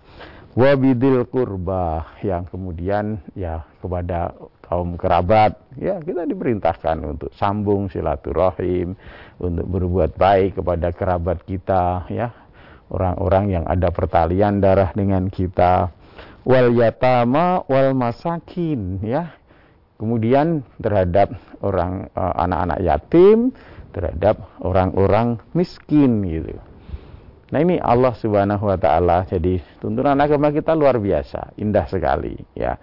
Wabidil 0.54 1.26
kurba 1.26 2.14
yang 2.22 2.46
kemudian 2.46 3.18
ya 3.34 3.66
kepada 3.82 4.30
kaum 4.62 4.94
kerabat, 4.94 5.58
ya 5.74 5.98
kita 5.98 6.22
diperintahkan 6.30 7.02
untuk 7.02 7.34
sambung 7.34 7.90
silaturahim, 7.90 8.94
untuk 9.42 9.66
berbuat 9.66 10.14
baik 10.14 10.62
kepada 10.62 10.94
kerabat 10.94 11.42
kita, 11.42 12.06
ya 12.06 12.30
orang-orang 12.86 13.50
yang 13.50 13.64
ada 13.66 13.90
pertalian 13.90 14.62
darah 14.62 14.94
dengan 14.94 15.26
kita. 15.26 15.90
Wal 16.46 16.70
yatama 16.70 17.66
wal 17.66 17.90
masakin, 17.98 19.02
ya 19.02 19.34
Kemudian 19.94 20.66
terhadap 20.82 21.38
orang 21.62 22.10
eh, 22.10 22.34
anak-anak 22.42 22.78
yatim, 22.82 23.54
terhadap 23.94 24.42
orang-orang 24.58 25.38
miskin 25.54 26.26
gitu. 26.26 26.58
Nah 27.52 27.58
ini 27.60 27.76
Allah 27.76 28.14
Subhanahu 28.16 28.64
wa 28.64 28.78
taala. 28.80 29.28
Jadi 29.28 29.60
tuntunan 29.82 30.16
agama 30.16 30.48
kita 30.48 30.72
luar 30.72 30.96
biasa, 30.96 31.52
indah 31.60 31.84
sekali 31.90 32.38
ya. 32.56 32.78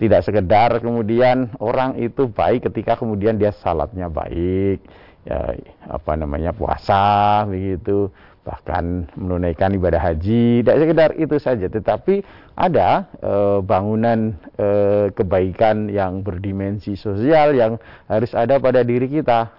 Tidak 0.00 0.18
sekedar 0.24 0.82
kemudian 0.82 1.54
orang 1.62 1.94
itu 2.00 2.26
baik 2.26 2.66
ketika 2.66 2.98
kemudian 2.98 3.38
dia 3.38 3.54
salatnya 3.54 4.10
baik, 4.10 4.82
ya 5.22 5.54
apa 5.86 6.12
namanya 6.18 6.50
puasa 6.50 7.46
begitu, 7.46 8.10
bahkan 8.42 9.06
menunaikan 9.14 9.70
ibadah 9.78 10.02
haji 10.02 10.66
tidak 10.66 10.76
sekedar 10.82 11.10
itu 11.14 11.36
saja. 11.38 11.66
Tetapi 11.70 12.26
ada 12.58 13.06
e, 13.22 13.34
bangunan 13.62 14.34
e, 14.58 14.68
kebaikan 15.14 15.86
yang 15.86 16.26
berdimensi 16.26 16.98
sosial 16.98 17.54
yang 17.54 17.78
harus 18.10 18.34
ada 18.34 18.58
pada 18.58 18.82
diri 18.82 19.06
kita. 19.06 19.54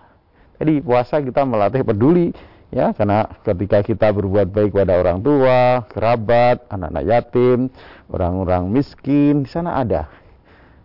Jadi 0.60 0.84
puasa 0.84 1.24
kita 1.24 1.48
melatih 1.48 1.88
peduli 1.88 2.36
ya 2.74 2.90
karena 2.98 3.30
ketika 3.46 3.86
kita 3.86 4.10
berbuat 4.10 4.50
baik 4.50 4.74
pada 4.74 4.98
orang 4.98 5.22
tua 5.22 5.86
kerabat 5.94 6.66
anak-anak 6.74 7.06
yatim 7.06 7.60
orang-orang 8.10 8.74
miskin 8.74 9.46
di 9.46 9.50
sana 9.54 9.78
ada 9.78 10.10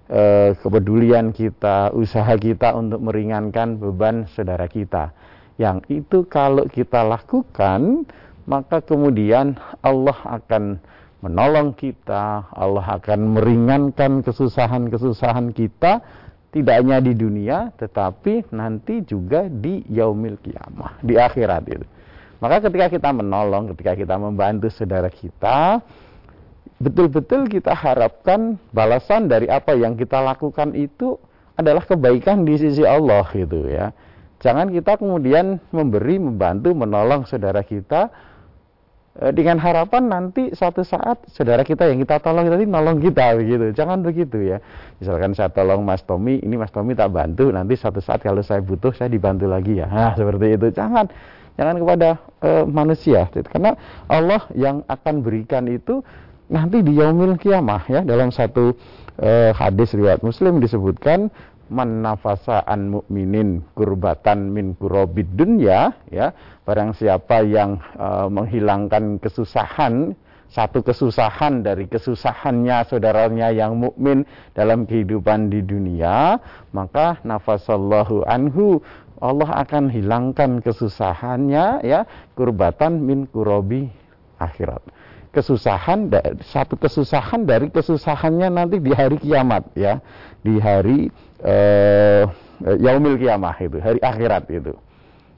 e, 0.09 0.53
kepedulian 0.61 1.33
kita 1.33 1.97
usaha 1.97 2.33
kita 2.37 2.77
untuk 2.77 3.01
meringankan 3.01 3.81
beban 3.81 4.29
saudara 4.33 4.69
kita. 4.69 5.17
Yang 5.57 6.05
itu 6.05 6.19
kalau 6.29 6.69
kita 6.69 7.05
lakukan 7.05 8.09
maka 8.49 8.81
kemudian 8.81 9.61
Allah 9.85 10.17
akan 10.25 10.81
menolong 11.21 11.77
kita, 11.77 12.49
Allah 12.49 12.97
akan 12.97 13.37
meringankan 13.37 14.25
kesusahan-kesusahan 14.25 15.53
kita 15.53 16.01
tidak 16.49 16.81
hanya 16.81 16.99
di 17.05 17.13
dunia 17.13 17.69
tetapi 17.77 18.49
nanti 18.57 19.05
juga 19.05 19.47
di 19.47 19.85
yaumil 19.93 20.41
kiamah, 20.41 21.01
di 21.05 21.15
akhirat 21.21 21.65
itu. 21.69 21.87
Maka 22.39 22.63
ketika 22.71 22.87
kita 22.87 23.11
menolong, 23.11 23.75
ketika 23.75 23.99
kita 23.99 24.15
membantu 24.15 24.71
saudara 24.71 25.11
kita, 25.11 25.83
betul-betul 26.79 27.51
kita 27.51 27.75
harapkan 27.75 28.55
balasan 28.71 29.27
dari 29.27 29.51
apa 29.51 29.75
yang 29.75 29.99
kita 29.99 30.23
lakukan 30.23 30.73
itu 30.79 31.19
adalah 31.59 31.83
kebaikan 31.83 32.47
di 32.47 32.55
sisi 32.55 32.87
Allah 32.87 33.27
gitu 33.35 33.67
ya. 33.67 33.91
Jangan 34.39 34.71
kita 34.71 35.03
kemudian 35.03 35.59
memberi, 35.75 36.23
membantu, 36.23 36.71
menolong 36.71 37.27
saudara 37.27 37.67
kita 37.67 38.07
dengan 39.35 39.59
harapan 39.59 40.07
nanti 40.07 40.55
suatu 40.55 40.87
saat 40.87 41.27
saudara 41.35 41.67
kita 41.67 41.91
yang 41.91 41.99
kita 41.99 42.23
tolong 42.23 42.47
tadi 42.47 42.71
nolong 42.71 43.03
kita 43.03 43.35
begitu. 43.35 43.75
Jangan 43.75 43.99
begitu 43.99 44.39
ya. 44.55 44.63
Misalkan 45.03 45.35
saya 45.35 45.51
tolong 45.51 45.83
Mas 45.83 46.07
Tommy, 46.07 46.39
ini 46.39 46.55
Mas 46.55 46.71
Tommy 46.71 46.95
tak 46.95 47.11
bantu, 47.11 47.51
nanti 47.51 47.75
suatu 47.75 47.99
saat 47.99 48.23
kalau 48.23 48.47
saya 48.47 48.63
butuh 48.63 48.95
saya 48.95 49.11
dibantu 49.11 49.51
lagi 49.51 49.83
ya. 49.83 49.91
Nah, 49.91 50.15
seperti 50.15 50.55
itu. 50.55 50.71
Jangan 50.71 51.11
jangan 51.59 51.75
kepada 51.83 52.09
uh, 52.47 52.65
manusia 52.71 53.27
karena 53.51 53.75
Allah 54.07 54.47
yang 54.55 54.87
akan 54.87 55.27
berikan 55.27 55.67
itu 55.67 56.07
nanti 56.47 56.81
di 56.81 56.97
yaumil 56.97 57.35
kiamah 57.35 57.83
ya 57.91 58.01
dalam 58.07 58.31
satu 58.31 58.73
uh, 59.19 59.51
hadis 59.53 59.93
riwayat 59.93 60.23
Muslim 60.23 60.63
disebutkan 60.63 61.29
man 61.69 62.05
an 62.05 62.81
mukminin 62.89 63.65
kurbatan 63.73 64.53
min 64.53 64.75
kurobid 64.77 65.33
dunya 65.37 65.93
ya. 66.13 66.33
Barang 66.65 66.93
siapa 66.93 67.45
yang 67.45 67.81
uh, 67.97 68.29
menghilangkan 68.29 69.21
kesusahan 69.21 70.13
satu 70.49 70.81
kesusahan 70.81 71.61
dari 71.61 71.85
kesusahannya 71.85 72.89
saudaranya 72.89 73.53
yang 73.53 73.77
mukmin 73.77 74.25
dalam 74.57 74.89
kehidupan 74.89 75.53
di 75.53 75.61
dunia 75.61 76.41
maka 76.73 77.21
nafasallahu 77.21 78.25
anhu 78.25 78.81
Allah 79.21 79.61
akan 79.67 79.91
hilangkan 79.93 80.63
kesusahannya 80.63 81.85
ya 81.85 82.07
kurbatan 82.39 83.03
min 83.03 83.27
kurobi 83.29 83.91
akhirat. 84.39 84.81
Kesusahan 85.29 86.09
satu 86.41 86.81
kesusahan 86.81 87.45
dari 87.45 87.69
kesusahannya 87.69 88.49
nanti 88.49 88.81
di 88.81 88.91
hari 88.97 89.21
kiamat 89.21 89.69
ya. 89.77 90.01
Di 90.41 90.57
hari 90.57 91.13
uh, 91.45 92.25
yaumil 92.79 93.19
kiamah 93.19 93.57
itu 93.63 93.79
hari 93.79 94.01
akhirat 94.03 94.51
itu. 94.51 94.75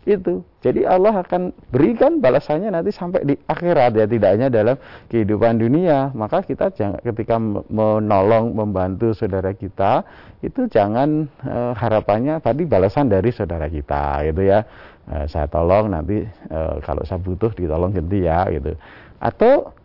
Itu. 0.08 0.40
Jadi 0.64 0.88
Allah 0.88 1.20
akan 1.20 1.52
berikan 1.68 2.24
balasannya 2.24 2.72
nanti 2.72 2.88
sampai 2.88 3.20
di 3.20 3.36
akhirat 3.36 3.92
ya 4.00 4.08
tidak 4.08 4.30
hanya 4.32 4.48
dalam 4.48 4.76
kehidupan 5.12 5.60
dunia. 5.60 6.08
Maka 6.16 6.40
kita 6.40 6.72
jangan 6.72 7.04
ketika 7.04 7.36
menolong 7.68 8.56
membantu 8.56 9.12
saudara 9.12 9.52
kita 9.52 10.08
itu 10.40 10.64
jangan 10.72 11.28
uh, 11.44 11.76
harapannya 11.76 12.40
tadi 12.40 12.64
balasan 12.64 13.12
dari 13.12 13.28
saudara 13.28 13.68
kita 13.68 14.24
gitu 14.24 14.40
ya. 14.48 14.64
Uh, 15.04 15.28
saya 15.28 15.44
tolong 15.52 15.92
nanti 15.92 16.24
uh, 16.48 16.80
kalau 16.80 17.04
saya 17.04 17.20
butuh 17.20 17.52
ditolong 17.52 17.92
ganti 17.92 18.24
ya 18.24 18.48
gitu. 18.48 18.72
Atau 19.20 19.76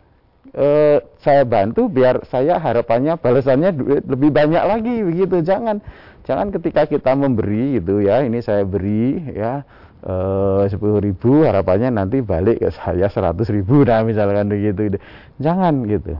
eh, 0.56 0.98
saya 1.20 1.42
bantu 1.44 1.92
biar 1.92 2.24
saya 2.28 2.56
harapannya 2.56 3.20
balasannya 3.20 3.70
lebih 4.06 4.30
banyak 4.32 4.64
lagi 4.64 4.94
begitu. 5.04 5.44
Jangan 5.44 5.84
jangan 6.26 6.50
ketika 6.50 6.90
kita 6.90 7.14
memberi 7.14 7.78
gitu 7.78 8.02
ya 8.02 8.26
ini 8.26 8.42
saya 8.42 8.66
beri 8.66 9.14
ya 9.32 9.62
eh, 10.02 10.62
sepuluh 10.68 10.98
ribu 10.98 11.46
harapannya 11.46 11.94
nanti 11.94 12.20
balik 12.20 12.60
ke 12.60 12.70
saya 12.74 13.06
seratus 13.08 13.48
ribu. 13.48 13.82
Nah 13.88 14.02
misalkan 14.02 14.50
begitu. 14.50 14.98
Jangan 15.38 15.86
gitu. 15.86 16.18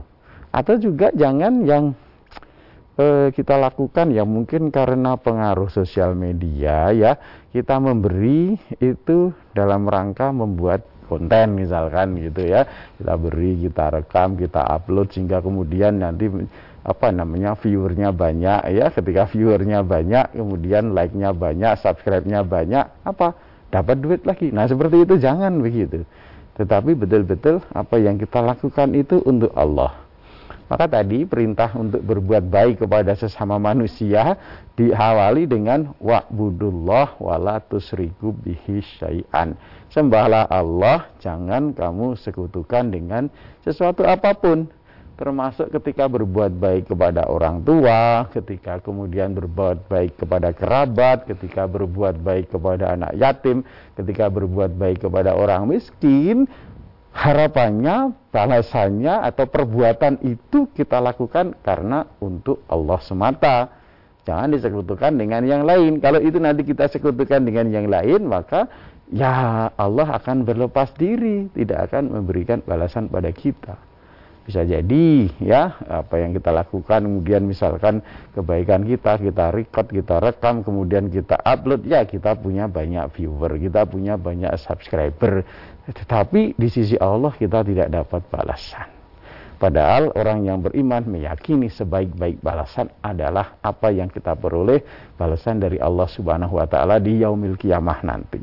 Atau 0.55 0.79
juga 0.79 1.11
jangan 1.11 1.67
yang 1.67 1.91
eh, 2.97 3.29
kita 3.35 3.59
lakukan 3.59 4.09
ya 4.15 4.23
mungkin 4.23 4.71
karena 4.71 5.19
pengaruh 5.19 5.67
sosial 5.69 6.15
media 6.15 6.89
ya 6.95 7.19
kita 7.51 7.77
memberi 7.77 8.55
itu 8.79 9.35
dalam 9.51 9.85
rangka 9.85 10.31
membuat 10.31 10.87
konten 11.11 11.59
misalkan 11.59 12.15
gitu 12.19 12.47
ya. 12.47 12.63
Kita 12.95 13.13
beri 13.19 13.67
kita 13.67 13.91
rekam 13.91 14.39
kita 14.39 14.63
upload 14.63 15.11
sehingga 15.11 15.43
kemudian 15.43 15.99
nanti 15.99 16.27
apa 16.87 17.11
namanya 17.11 17.59
viewernya 17.59 18.15
banyak 18.15 18.71
ya 18.71 18.87
ketika 18.95 19.27
viewernya 19.27 19.83
banyak 19.83 20.31
kemudian 20.31 20.95
like-nya 20.95 21.35
banyak 21.35 21.75
subscribe-nya 21.83 22.47
banyak 22.47 22.87
apa 23.03 23.35
dapat 23.67 23.99
duit 23.99 24.23
lagi 24.23 24.55
nah 24.55 24.63
seperti 24.63 25.03
itu 25.03 25.19
jangan 25.19 25.59
begitu 25.59 26.07
tetapi 26.55 26.95
betul-betul 26.95 27.59
apa 27.75 27.99
yang 27.99 28.15
kita 28.15 28.39
lakukan 28.39 28.95
itu 28.95 29.19
untuk 29.27 29.51
Allah 29.51 30.07
maka 30.67 30.99
tadi 30.99 31.23
perintah 31.23 31.71
untuk 31.79 32.03
berbuat 32.03 32.51
baik 32.51 32.83
kepada 32.83 33.15
sesama 33.15 33.55
manusia 33.55 34.35
diawali 34.75 35.47
dengan 35.47 35.95
wa'budullah 36.03 37.15
wala 37.23 37.63
tusriku 37.63 38.35
bihi 38.35 38.83
syai'an. 38.99 39.55
Sembahlah 39.87 40.51
Allah, 40.51 41.07
jangan 41.23 41.71
kamu 41.71 42.19
sekutukan 42.19 42.91
dengan 42.91 43.31
sesuatu 43.63 44.03
apa 44.03 44.35
pun. 44.35 44.67
Termasuk 45.17 45.73
ketika 45.73 46.05
berbuat 46.05 46.61
baik 46.61 46.93
kepada 46.93 47.25
orang 47.25 47.65
tua, 47.65 48.29
ketika 48.29 48.77
kemudian 48.77 49.33
berbuat 49.33 49.89
baik 49.89 50.21
kepada 50.21 50.53
kerabat, 50.53 51.25
ketika 51.25 51.65
berbuat 51.65 52.21
baik 52.21 52.53
kepada 52.53 52.93
anak 52.93 53.17
yatim, 53.17 53.65
ketika 53.97 54.29
berbuat 54.29 54.77
baik 54.77 55.09
kepada 55.09 55.33
orang 55.33 55.73
miskin, 55.73 56.45
harapannya, 57.17 58.13
balasannya 58.29 59.25
atau 59.25 59.49
perbuatan 59.49 60.21
itu 60.21 60.69
kita 60.77 61.01
lakukan 61.01 61.57
karena 61.65 62.05
untuk 62.21 62.61
Allah 62.69 63.01
semata. 63.01 63.73
Jangan 64.21 64.53
disekutukan 64.53 65.17
dengan 65.17 65.41
yang 65.49 65.65
lain. 65.65 65.97
Kalau 65.97 66.21
itu 66.21 66.37
nanti 66.37 66.61
kita 66.61 66.85
sekutukan 66.93 67.41
dengan 67.41 67.73
yang 67.73 67.89
lain, 67.89 68.29
maka 68.29 68.69
ya 69.09 69.65
Allah 69.73 70.13
akan 70.13 70.45
berlepas 70.45 70.93
diri, 70.93 71.49
tidak 71.57 71.89
akan 71.89 72.21
memberikan 72.21 72.61
balasan 72.61 73.09
pada 73.09 73.33
kita. 73.33 73.86
Bisa 74.47 74.63
jadi 74.63 75.27
ya 75.43 75.75
apa 75.91 76.23
yang 76.23 76.31
kita 76.31 76.55
lakukan 76.55 77.03
kemudian 77.03 77.43
misalkan 77.43 77.99
kebaikan 78.31 78.87
kita 78.87 79.19
kita 79.19 79.51
record, 79.51 79.91
kita 79.91 80.23
rekam, 80.23 80.63
kemudian 80.63 81.11
kita 81.11 81.35
upload 81.43 81.83
ya 81.83 82.07
kita 82.07 82.31
punya 82.39 82.71
banyak 82.71 83.11
viewer, 83.11 83.59
kita 83.59 83.83
punya 83.83 84.15
banyak 84.15 84.55
subscriber. 84.55 85.43
Tetapi 85.91 86.55
di 86.55 86.67
sisi 86.71 86.95
Allah 86.95 87.35
kita 87.35 87.59
tidak 87.67 87.91
dapat 87.91 88.23
balasan. 88.31 88.87
Padahal 89.59 90.15
orang 90.15 90.47
yang 90.47 90.63
beriman 90.63 91.03
meyakini 91.03 91.67
sebaik-baik 91.67 92.39
balasan 92.39 92.87
adalah 93.03 93.59
apa 93.59 93.91
yang 93.91 94.07
kita 94.07 94.37
peroleh 94.39 94.79
balasan 95.19 95.59
dari 95.59 95.75
Allah 95.81 96.07
Subhanahu 96.07 96.55
wa 96.55 96.69
taala 96.71 97.03
di 97.03 97.19
yaumil 97.19 97.59
kiamah 97.59 97.99
nanti. 98.05 98.39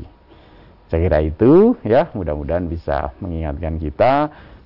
Saya 0.91 1.01
kira 1.09 1.25
itu 1.25 1.81
ya, 1.81 2.13
mudah-mudahan 2.13 2.69
bisa 2.69 3.15
mengingatkan 3.23 3.81
kita 3.81 4.13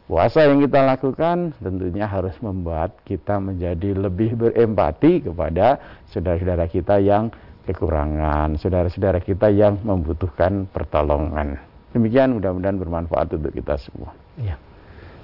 Puasa 0.09 0.41
yang 0.41 0.65
kita 0.65 0.89
lakukan 0.89 1.53
tentunya 1.61 2.09
harus 2.09 2.33
membuat 2.41 2.97
kita 3.05 3.37
menjadi 3.45 3.93
lebih 3.93 4.41
berempati 4.41 5.21
kepada 5.21 5.77
saudara-saudara 6.09 6.65
kita 6.65 6.97
yang 6.97 7.29
kekurangan, 7.69 8.57
saudara-saudara 8.57 9.21
kita 9.21 9.53
yang 9.53 9.77
membutuhkan 9.85 10.65
pertolongan. 10.73 11.61
Demikian 11.93 12.41
mudah-mudahan 12.41 12.81
bermanfaat 12.81 13.37
untuk 13.37 13.53
kita 13.53 13.77
semua. 13.77 14.17
Ya. 14.41 14.57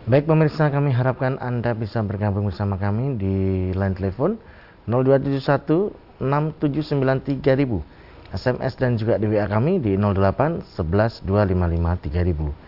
Baik 0.05 0.29
pemirsa, 0.29 0.69
kami 0.69 0.93
harapkan 0.93 1.41
Anda 1.41 1.73
bisa 1.73 2.05
bergabung 2.05 2.53
bersama 2.53 2.77
kami 2.77 3.17
di 3.17 3.37
line 3.73 3.97
telepon 3.97 4.37
0271 4.85 5.97
679 6.21 7.41
3000 7.41 8.37
SMS 8.37 8.77
dan 8.77 9.01
juga 9.01 9.17
di 9.17 9.33
WA 9.33 9.49
kami 9.49 9.81
di 9.81 9.97
08 9.97 10.77
11 10.77 11.25
255 11.25 12.05
3000. 12.05 12.64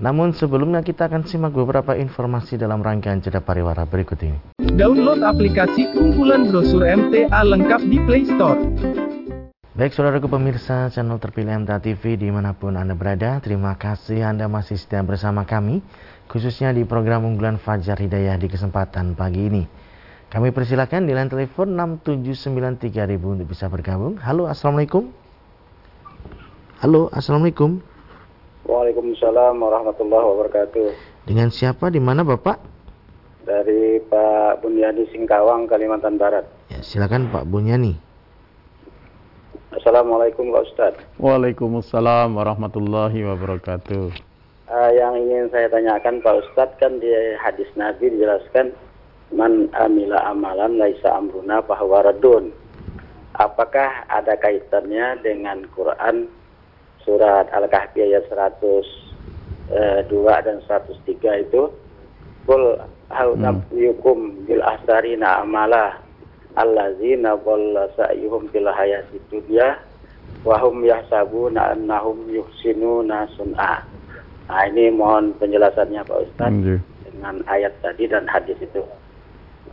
Namun 0.00 0.32
sebelumnya 0.32 0.80
kita 0.80 1.10
akan 1.10 1.28
simak 1.28 1.52
beberapa 1.52 1.92
informasi 1.92 2.56
dalam 2.56 2.80
rangkaian 2.80 3.20
jeda 3.20 3.44
pariwara 3.44 3.84
berikut 3.84 4.16
ini. 4.24 4.38
Download 4.72 5.20
aplikasi 5.20 5.92
kumpulan 5.92 6.48
brosur 6.48 6.80
MTA 6.80 7.44
lengkap 7.44 7.80
di 7.84 7.98
Play 8.08 8.24
Store. 8.24 8.56
Baik 9.72 9.96
saudaraku 9.96 10.28
pemirsa 10.28 10.92
channel 10.92 11.16
terpilih 11.16 11.64
MTA 11.64 11.80
TV 11.80 12.20
di 12.20 12.28
mana 12.28 12.52
pun 12.52 12.76
Anda 12.76 12.92
berada, 12.92 13.40
terima 13.40 13.76
kasih 13.76 14.20
Anda 14.24 14.48
masih 14.48 14.76
setia 14.76 15.00
bersama 15.00 15.48
kami, 15.48 15.80
khususnya 16.28 16.72
di 16.76 16.84
program 16.84 17.24
unggulan 17.24 17.56
Fajar 17.56 17.96
Hidayah 17.96 18.36
di 18.36 18.52
kesempatan 18.52 19.16
pagi 19.16 19.48
ini. 19.48 19.64
Kami 20.32 20.48
persilakan 20.48 21.04
di 21.04 21.12
line 21.12 21.28
telepon 21.28 21.76
6793000 22.04 23.20
untuk 23.20 23.48
bisa 23.52 23.68
bergabung. 23.68 24.16
Halo, 24.20 24.48
Assalamualaikum. 24.48 25.12
Halo, 26.80 27.12
Assalamualaikum. 27.12 27.91
Waalaikumsalam 28.62 29.58
warahmatullahi 29.58 30.22
wabarakatuh. 30.22 30.86
Dengan 31.26 31.50
siapa 31.50 31.90
di 31.90 31.98
mana 31.98 32.22
Bapak? 32.22 32.62
Dari 33.42 33.98
Pak 34.06 34.62
Bunyani 34.62 35.02
Singkawang, 35.10 35.66
Kalimantan 35.66 36.14
Barat. 36.14 36.46
Ya, 36.70 36.78
silakan 36.78 37.26
Pak 37.34 37.42
Bunyani. 37.50 37.98
Assalamualaikum 39.74 40.54
Pak 40.54 40.62
Ustaz. 40.70 40.94
Waalaikumsalam 41.18 42.38
warahmatullahi 42.38 43.26
wabarakatuh. 43.26 44.14
Uh, 44.70 44.90
yang 44.94 45.18
ingin 45.18 45.50
saya 45.50 45.66
tanyakan 45.66 46.22
Pak 46.22 46.46
Ustadz 46.46 46.78
kan 46.78 47.02
di 47.02 47.10
hadis 47.42 47.66
Nabi 47.74 48.14
dijelaskan 48.14 48.70
man 49.34 49.66
amila 49.74 50.22
amalan 50.30 50.78
laisa 50.78 51.10
amruna 51.10 51.58
bahwa 51.66 52.06
redun. 52.06 52.54
Apakah 53.34 54.06
ada 54.06 54.38
kaitannya 54.38 55.18
dengan 55.24 55.66
Quran 55.74 56.30
surat 57.02 57.50
Al-Kahfi 57.50 58.06
ayat 58.06 58.26
102 58.30 59.74
eh, 59.74 60.40
dan 60.42 60.58
103 60.64 61.44
itu 61.48 61.62
Kul 62.42 62.74
hal 63.14 63.38
nabiyukum 63.38 64.50
bil 64.50 64.62
asarina 64.66 65.46
amala 65.46 65.94
allazina 66.58 67.38
dhalla 67.38 67.86
sa'yuhum 67.94 68.50
fil 68.50 68.66
hayati 68.66 69.22
dunya 69.30 69.78
wa 70.42 70.58
hum 70.58 70.82
yahsabuna 70.82 71.78
annahum 71.78 72.26
yuhsinuna 72.26 73.30
sun'a. 73.38 73.86
Nah, 74.50 74.62
ini 74.68 74.90
mohon 74.90 75.32
penjelasannya 75.38 76.02
Pak 76.02 76.18
Ustaz 76.28 76.50
dengan 77.06 77.40
ayat 77.46 77.72
tadi 77.78 78.10
dan 78.10 78.26
hadis 78.26 78.58
itu. 78.58 78.82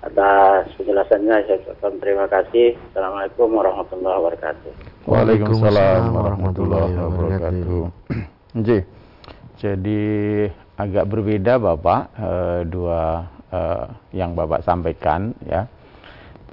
Atas 0.06 0.70
penjelasannya 0.80 1.44
saya 1.44 1.58
ucapkan 1.60 2.00
terima 2.00 2.30
kasih. 2.30 2.78
Assalamualaikum 2.94 3.50
warahmatullahi 3.50 4.18
wabarakatuh. 4.24 4.89
Waalaikumsalam 5.08 6.12
warahmatullahi 6.12 6.92
wabarakatuh. 6.92 7.84
Jadi 9.64 10.04
agak 10.76 11.06
berbeda 11.08 11.56
Bapak 11.56 12.02
eh, 12.20 12.60
dua 12.68 13.24
eh, 13.48 13.86
yang 14.12 14.36
Bapak 14.36 14.68
sampaikan 14.68 15.32
ya. 15.48 15.72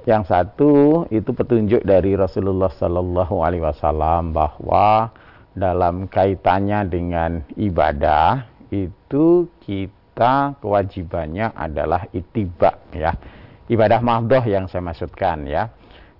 Yang 0.07 0.31
satu 0.31 0.71
itu 1.11 1.35
petunjuk 1.35 1.83
dari 1.83 2.15
Rasulullah 2.15 2.71
Sallallahu 2.71 3.43
Alaihi 3.43 3.67
Wasallam 3.67 4.31
bahwa 4.31 5.11
dalam 5.51 6.07
kaitannya 6.07 6.87
dengan 6.87 7.43
ibadah 7.59 8.47
itu 8.71 9.51
kita 9.59 10.55
kewajibannya 10.63 11.51
adalah 11.51 12.07
itibak 12.15 12.79
ya. 12.95 13.11
Ibadah 13.67 13.99
mahdoh 13.99 14.39
yang 14.47 14.71
saya 14.71 14.79
maksudkan 14.79 15.43
ya 15.43 15.67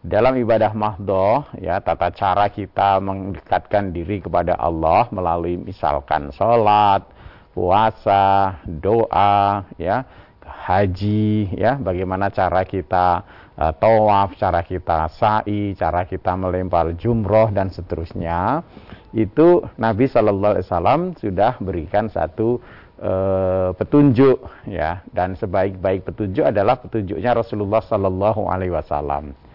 dalam 0.08 0.40
ibadah 0.40 0.72
mahdoh 0.72 1.44
ya 1.60 1.84
tata 1.84 2.08
cara 2.16 2.48
kita 2.48 3.04
mendekatkan 3.04 3.92
diri 3.92 4.24
kepada 4.24 4.56
Allah 4.56 5.12
melalui 5.12 5.60
misalkan 5.60 6.32
sholat, 6.32 7.04
puasa, 7.52 8.56
doa, 8.64 9.68
ya 9.76 10.08
haji, 10.48 11.52
ya 11.60 11.76
bagaimana 11.76 12.32
cara 12.32 12.64
kita 12.64 13.28
uh, 13.60 13.74
tawaf, 13.76 14.40
cara 14.40 14.64
kita 14.64 15.12
sa'i, 15.12 15.76
cara 15.76 16.08
kita 16.08 16.40
melempar 16.40 16.96
jumroh 16.96 17.52
dan 17.52 17.68
seterusnya 17.68 18.64
itu 19.12 19.64
Nabi 19.76 20.08
Shallallahu 20.08 20.54
Alaihi 20.56 20.68
Wasallam 20.72 21.02
sudah 21.20 21.60
berikan 21.60 22.08
satu 22.08 22.64
uh, 23.04 23.76
petunjuk 23.76 24.40
ya 24.72 25.04
dan 25.12 25.36
sebaik-baik 25.36 26.08
petunjuk 26.08 26.48
adalah 26.48 26.80
petunjuknya 26.80 27.36
Rasulullah 27.36 27.84
Shallallahu 27.84 28.48
Alaihi 28.48 28.72
Wasallam. 28.72 29.47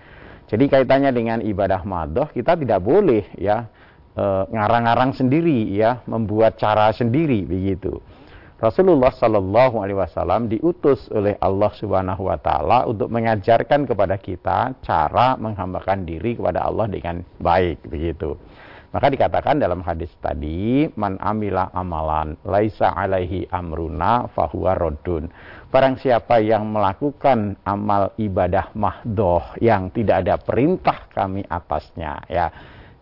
Jadi 0.52 0.68
kaitannya 0.68 1.10
dengan 1.16 1.38
ibadah 1.40 1.80
madoh 1.88 2.28
kita 2.28 2.60
tidak 2.60 2.84
boleh 2.84 3.24
ya 3.40 3.64
eh, 4.12 4.44
ngarang-ngarang 4.52 5.16
sendiri 5.16 5.72
ya 5.72 6.04
membuat 6.04 6.60
cara 6.60 6.92
sendiri 6.92 7.48
begitu. 7.48 7.96
Rasulullah 8.62 9.10
Shallallahu 9.10 9.82
Alaihi 9.82 9.98
Wasallam 9.98 10.46
diutus 10.46 11.10
oleh 11.10 11.34
Allah 11.42 11.72
Subhanahu 11.74 12.30
Wa 12.30 12.38
Taala 12.38 12.78
untuk 12.86 13.10
mengajarkan 13.10 13.90
kepada 13.90 14.14
kita 14.20 14.78
cara 14.86 15.34
menghambakan 15.34 16.06
diri 16.06 16.38
kepada 16.38 16.70
Allah 16.70 16.86
dengan 16.86 17.26
baik 17.42 17.90
begitu. 17.90 18.38
Maka 18.92 19.08
dikatakan 19.08 19.56
dalam 19.56 19.80
hadis 19.80 20.12
tadi, 20.20 20.84
man 21.00 21.16
amila 21.16 21.72
amalan 21.72 22.36
laisa 22.44 22.92
alaihi 22.92 23.48
amruna 23.48 24.28
fahuwa 24.36 24.76
rodun. 24.76 25.32
Barang 25.72 25.96
siapa 25.96 26.36
yang 26.44 26.68
melakukan 26.68 27.56
amal 27.64 28.12
ibadah 28.20 28.76
mahdoh 28.76 29.40
yang 29.56 29.88
tidak 29.88 30.20
ada 30.20 30.36
perintah 30.36 31.08
kami 31.08 31.48
atasnya, 31.48 32.20
ya. 32.28 32.52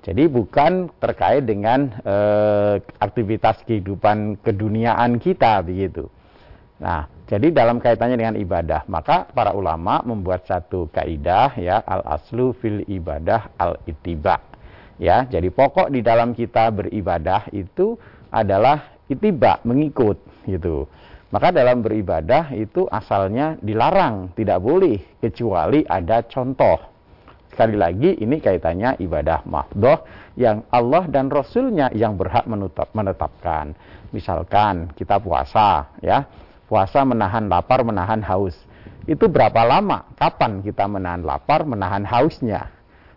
Jadi 0.06 0.30
bukan 0.30 0.87
terkait 1.02 1.44
dengan 1.44 1.90
eh, 2.06 2.78
aktivitas 3.02 3.66
kehidupan 3.66 4.38
keduniaan 4.38 5.18
kita 5.18 5.66
begitu. 5.66 6.06
Nah, 6.78 7.11
jadi 7.26 7.50
dalam 7.50 7.83
kaitannya 7.83 8.16
dengan 8.16 8.38
ibadah, 8.38 8.87
maka 8.87 9.26
para 9.28 9.52
ulama 9.52 10.00
membuat 10.06 10.46
satu 10.46 10.88
kaidah 10.94 11.59
ya 11.59 11.83
al 11.85 12.06
aslu 12.06 12.54
fil 12.56 12.87
ibadah 12.87 13.50
al 13.59 13.83
itiba 13.85 14.40
Ya, 15.00 15.24
jadi 15.24 15.48
pokok 15.48 15.88
di 15.88 16.04
dalam 16.04 16.37
kita 16.37 16.68
beribadah 16.68 17.48
itu 17.56 17.96
adalah 18.28 19.00
itiba, 19.09 19.56
mengikut 19.64 20.20
gitu. 20.44 20.85
Maka 21.31 21.55
dalam 21.55 21.79
beribadah 21.79 22.51
itu 22.59 22.90
asalnya 22.90 23.55
dilarang, 23.62 24.35
tidak 24.35 24.59
boleh 24.59 24.99
kecuali 25.23 25.87
ada 25.87 26.27
contoh. 26.27 26.90
Sekali 27.51 27.79
lagi 27.79 28.19
ini 28.19 28.43
kaitannya 28.43 28.99
ibadah 28.99 29.47
mahdoh 29.47 30.03
yang 30.35 30.66
Allah 30.75 31.07
dan 31.07 31.31
Rasulnya 31.31 31.90
yang 31.95 32.19
berhak 32.19 32.51
menetap, 32.51 32.90
menetapkan. 32.95 33.75
Misalkan 34.11 34.90
kita 34.99 35.23
puasa, 35.23 35.95
ya 36.03 36.27
puasa 36.66 37.07
menahan 37.07 37.47
lapar, 37.47 37.87
menahan 37.87 38.23
haus. 38.27 38.55
Itu 39.07 39.31
berapa 39.31 39.62
lama? 39.62 40.11
Kapan 40.19 40.62
kita 40.66 40.87
menahan 40.90 41.23
lapar, 41.23 41.62
menahan 41.62 42.03
hausnya? 42.07 42.71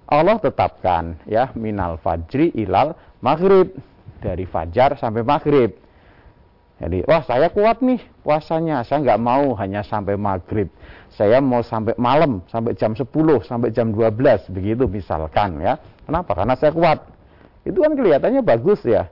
Allah 0.05 0.37
tetapkan 0.37 1.17
ya 1.25 1.49
minal 1.57 1.97
fajri 1.97 2.53
ilal 2.59 2.93
maghrib 3.23 3.73
dari 4.21 4.45
fajar 4.45 4.99
sampai 4.99 5.25
maghrib 5.25 5.82
Jadi, 6.83 6.99
wah 7.07 7.23
saya 7.23 7.47
kuat 7.47 7.79
nih 7.79 7.95
puasanya, 8.27 8.83
saya 8.83 8.99
nggak 9.07 9.21
mau 9.23 9.55
hanya 9.55 9.87
sampai 9.87 10.19
maghrib, 10.19 10.67
saya 11.07 11.39
mau 11.39 11.63
sampai 11.63 11.95
malam, 11.95 12.43
sampai 12.51 12.75
jam 12.75 12.91
10, 12.91 13.07
sampai 13.47 13.71
jam 13.71 13.95
12, 13.95 14.51
begitu 14.51 14.83
misalkan 14.91 15.63
ya. 15.63 15.79
Kenapa? 16.03 16.35
Karena 16.35 16.59
saya 16.59 16.75
kuat. 16.75 16.99
Itu 17.63 17.79
kan 17.79 17.95
kelihatannya 17.95 18.43
bagus 18.43 18.83
ya. 18.83 19.07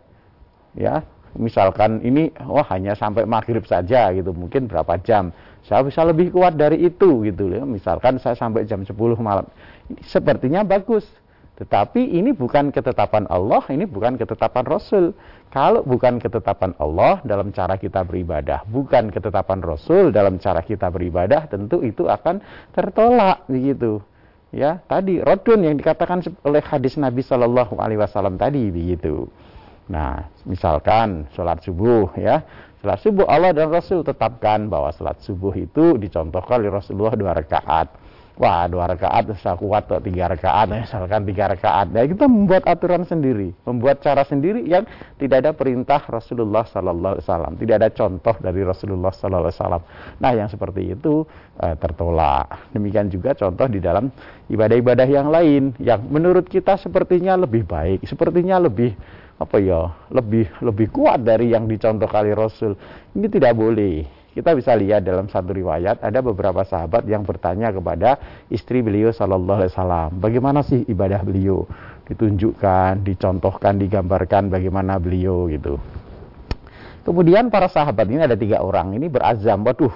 Ya, 0.76 1.08
misalkan 1.40 2.04
ini 2.04 2.36
wah 2.44 2.68
hanya 2.76 2.92
sampai 2.92 3.24
maghrib 3.24 3.64
saja 3.64 4.12
gitu, 4.12 4.36
mungkin 4.36 4.68
berapa 4.68 5.00
jam. 5.08 5.32
Saya 5.64 5.88
bisa 5.88 6.04
lebih 6.04 6.36
kuat 6.36 6.60
dari 6.60 6.76
itu 6.84 7.24
gitu 7.24 7.56
ya. 7.56 7.64
Misalkan 7.64 8.20
saya 8.20 8.36
sampai 8.36 8.68
jam 8.68 8.84
10 8.84 8.92
malam. 9.24 9.48
Ini 9.88 10.04
sepertinya 10.04 10.68
bagus. 10.68 11.08
Tetapi 11.62 12.18
ini 12.18 12.34
bukan 12.34 12.74
ketetapan 12.74 13.30
Allah, 13.30 13.62
ini 13.70 13.86
bukan 13.86 14.18
ketetapan 14.18 14.66
Rasul. 14.66 15.14
Kalau 15.54 15.86
bukan 15.86 16.18
ketetapan 16.18 16.74
Allah 16.82 17.22
dalam 17.22 17.54
cara 17.54 17.78
kita 17.78 18.02
beribadah, 18.02 18.66
bukan 18.66 19.14
ketetapan 19.14 19.62
Rasul 19.62 20.10
dalam 20.10 20.42
cara 20.42 20.66
kita 20.66 20.90
beribadah, 20.90 21.46
tentu 21.46 21.86
itu 21.86 22.10
akan 22.10 22.42
tertolak 22.74 23.46
begitu. 23.46 24.02
Ya, 24.50 24.82
tadi 24.90 25.22
rodun 25.22 25.62
yang 25.62 25.78
dikatakan 25.78 26.26
oleh 26.42 26.66
hadis 26.66 26.98
Nabi 26.98 27.22
Shallallahu 27.22 27.78
Alaihi 27.78 28.02
Wasallam 28.02 28.42
tadi 28.42 28.74
begitu. 28.74 29.30
Nah, 29.86 30.34
misalkan 30.50 31.30
sholat 31.38 31.62
subuh 31.62 32.10
ya, 32.18 32.42
sholat 32.82 33.00
subuh 33.06 33.30
Allah 33.30 33.54
dan 33.54 33.70
Rasul 33.70 34.02
tetapkan 34.02 34.66
bahwa 34.66 34.90
sholat 34.98 35.22
subuh 35.22 35.54
itu 35.54 35.94
dicontohkan 36.02 36.58
oleh 36.58 36.74
Rasulullah 36.74 37.14
dua 37.14 37.38
rakaat 37.38 38.01
wah 38.42 38.66
dua 38.66 38.90
rakaat 38.90 39.38
saya 39.38 39.54
kuat 39.54 39.86
atau 39.86 40.02
tiga 40.02 40.26
rakaat 40.34 40.74
misalkan 40.74 41.22
tiga 41.30 41.54
rakaat. 41.54 41.94
Ya 41.94 42.10
kita 42.10 42.26
membuat 42.26 42.66
aturan 42.66 43.06
sendiri 43.06 43.54
membuat 43.70 44.02
cara 44.02 44.26
sendiri 44.26 44.66
yang 44.66 44.90
tidak 45.22 45.46
ada 45.46 45.52
perintah 45.54 46.02
Rasulullah 46.10 46.66
Sallallahu 46.66 47.22
Alaihi 47.22 47.26
Wasallam 47.30 47.54
tidak 47.62 47.76
ada 47.78 47.90
contoh 47.94 48.36
dari 48.42 48.62
Rasulullah 48.66 49.14
Sallallahu 49.14 49.46
Alaihi 49.46 49.58
Wasallam. 49.62 49.84
Nah 50.18 50.32
yang 50.34 50.50
seperti 50.50 50.82
itu 50.90 51.22
eh, 51.62 51.78
tertolak. 51.78 52.74
Demikian 52.74 53.14
juga 53.14 53.38
contoh 53.38 53.70
di 53.70 53.78
dalam 53.78 54.10
ibadah-ibadah 54.50 55.06
yang 55.06 55.30
lain 55.30 55.78
yang 55.78 56.02
menurut 56.10 56.50
kita 56.50 56.82
sepertinya 56.82 57.38
lebih 57.38 57.62
baik 57.62 58.02
sepertinya 58.10 58.58
lebih 58.58 58.98
apa 59.38 59.58
ya 59.58 59.90
lebih 60.10 60.50
lebih 60.62 60.90
kuat 60.90 61.22
dari 61.22 61.54
yang 61.54 61.70
dicontoh 61.70 62.10
kali 62.10 62.34
Rasul. 62.34 62.74
Ini 63.14 63.30
tidak 63.30 63.54
boleh 63.54 64.21
kita 64.32 64.56
bisa 64.56 64.72
lihat 64.80 65.04
dalam 65.04 65.28
satu 65.28 65.52
riwayat 65.52 66.00
ada 66.00 66.20
beberapa 66.24 66.64
sahabat 66.64 67.04
yang 67.04 67.28
bertanya 67.28 67.68
kepada 67.76 68.16
istri 68.48 68.80
beliau 68.80 69.12
Shallallahu 69.12 69.60
Alaihi 69.60 69.74
Wasallam, 69.76 70.10
bagaimana 70.24 70.64
sih 70.64 70.88
ibadah 70.88 71.20
beliau? 71.20 71.68
Ditunjukkan, 72.08 73.04
dicontohkan, 73.04 73.80
digambarkan 73.80 74.52
bagaimana 74.52 75.00
beliau 75.00 75.48
gitu. 75.52 75.80
Kemudian 77.02 77.52
para 77.52 77.68
sahabat 77.68 78.08
ini 78.08 78.24
ada 78.24 78.38
tiga 78.38 78.62
orang 78.64 78.96
ini 78.96 79.10
berazam, 79.12 79.66
waduh 79.68 79.92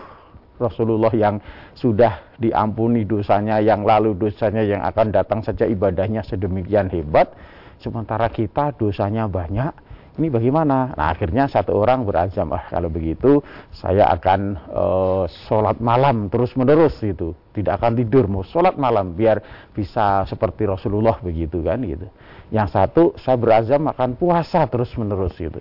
Rasulullah 0.55 1.11
yang 1.11 1.43
sudah 1.75 2.35
diampuni 2.39 3.03
dosanya, 3.03 3.59
yang 3.59 3.83
lalu 3.83 4.15
dosanya 4.15 4.63
yang 4.63 4.81
akan 4.83 5.11
datang 5.11 5.43
saja 5.43 5.67
ibadahnya 5.67 6.23
sedemikian 6.23 6.87
hebat, 6.91 7.35
sementara 7.83 8.31
kita 8.31 8.71
dosanya 8.79 9.27
banyak, 9.27 9.71
ini 10.15 10.31
bagaimana? 10.31 10.95
Nah 10.95 11.11
akhirnya 11.11 11.47
satu 11.47 11.75
orang 11.75 12.07
berazam, 12.07 12.51
ah 12.55 12.63
kalau 12.71 12.87
begitu 12.87 13.43
saya 13.75 14.07
akan 14.15 14.55
uh, 14.71 15.23
sholat 15.47 15.77
malam 15.83 16.31
terus 16.31 16.55
menerus 16.55 16.95
gitu, 17.03 17.35
tidak 17.51 17.83
akan 17.83 17.99
tidur, 17.99 18.25
mau 18.25 18.43
sholat 18.43 18.79
malam 18.79 19.13
biar 19.13 19.43
bisa 19.75 20.23
seperti 20.25 20.65
Rasulullah 20.65 21.19
begitu 21.19 21.59
kan 21.61 21.83
gitu. 21.83 22.07
Yang 22.49 22.67
satu 22.73 23.03
saya 23.19 23.37
berazam 23.37 23.87
akan 23.91 24.15
puasa 24.15 24.63
terus 24.71 24.93
menerus 24.95 25.35
gitu, 25.35 25.59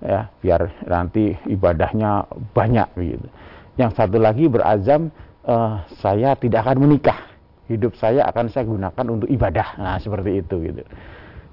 ya 0.00 0.30
biar 0.40 0.86
nanti 0.86 1.34
ibadahnya 1.50 2.30
banyak 2.54 2.88
gitu. 2.96 3.28
Yang 3.76 3.90
satu 3.98 4.16
lagi 4.22 4.46
berazam 4.48 5.10
uh, 5.44 5.82
saya 6.00 6.32
tidak 6.38 6.64
akan 6.64 6.86
menikah, 6.86 7.26
hidup 7.66 7.92
saya 7.98 8.24
akan 8.30 8.48
saya 8.48 8.64
gunakan 8.64 9.06
untuk 9.10 9.28
ibadah, 9.28 9.76
nah 9.76 9.98
seperti 9.98 10.40
itu 10.40 10.62
gitu. 10.62 10.82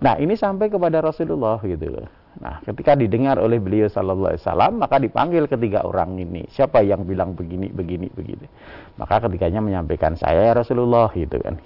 Nah 0.04 0.20
ini 0.20 0.36
sampai 0.36 0.68
kepada 0.68 1.00
Rasulullah 1.00 1.58
gitu 1.64 1.88
loh. 1.88 2.23
Nah, 2.42 2.66
ketika 2.66 2.98
didengar 2.98 3.38
oleh 3.38 3.62
beliau 3.62 3.86
sallallahu 3.86 4.34
alaihi 4.34 4.42
wasallam, 4.42 4.74
maka 4.82 4.98
dipanggil 4.98 5.46
ketiga 5.46 5.86
orang 5.86 6.18
ini. 6.18 6.50
Siapa 6.50 6.82
yang 6.82 7.06
bilang 7.06 7.38
begini, 7.38 7.70
begini, 7.70 8.10
begini. 8.10 8.50
Maka 8.98 9.30
ketiganya 9.30 9.62
menyampaikan 9.62 10.18
saya 10.18 10.50
ya 10.50 10.54
Rasulullah 10.58 11.14
gitu 11.14 11.38
kan. 11.38 11.62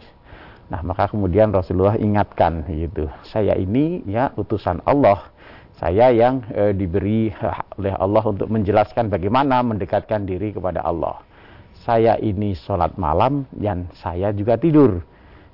Nah, 0.67 0.83
maka 0.83 1.07
kemudian 1.07 1.55
Rasulullah 1.55 1.95
ingatkan 1.95 2.67
gitu. 2.67 3.07
Saya 3.23 3.55
ini 3.55 4.03
ya 4.03 4.35
utusan 4.35 4.83
Allah. 4.83 5.31
Saya 5.79 6.11
yang 6.11 6.43
e, 6.51 6.75
diberi 6.75 7.31
oleh 7.79 7.93
Allah 7.95 8.23
untuk 8.27 8.51
menjelaskan 8.51 9.07
bagaimana 9.07 9.63
mendekatkan 9.63 10.27
diri 10.27 10.51
kepada 10.51 10.83
Allah. 10.83 11.23
Saya 11.87 12.19
ini 12.19 12.51
sholat 12.57 12.99
malam 12.99 13.47
dan 13.55 13.87
saya 13.95 14.35
juga 14.35 14.59
tidur. 14.59 14.99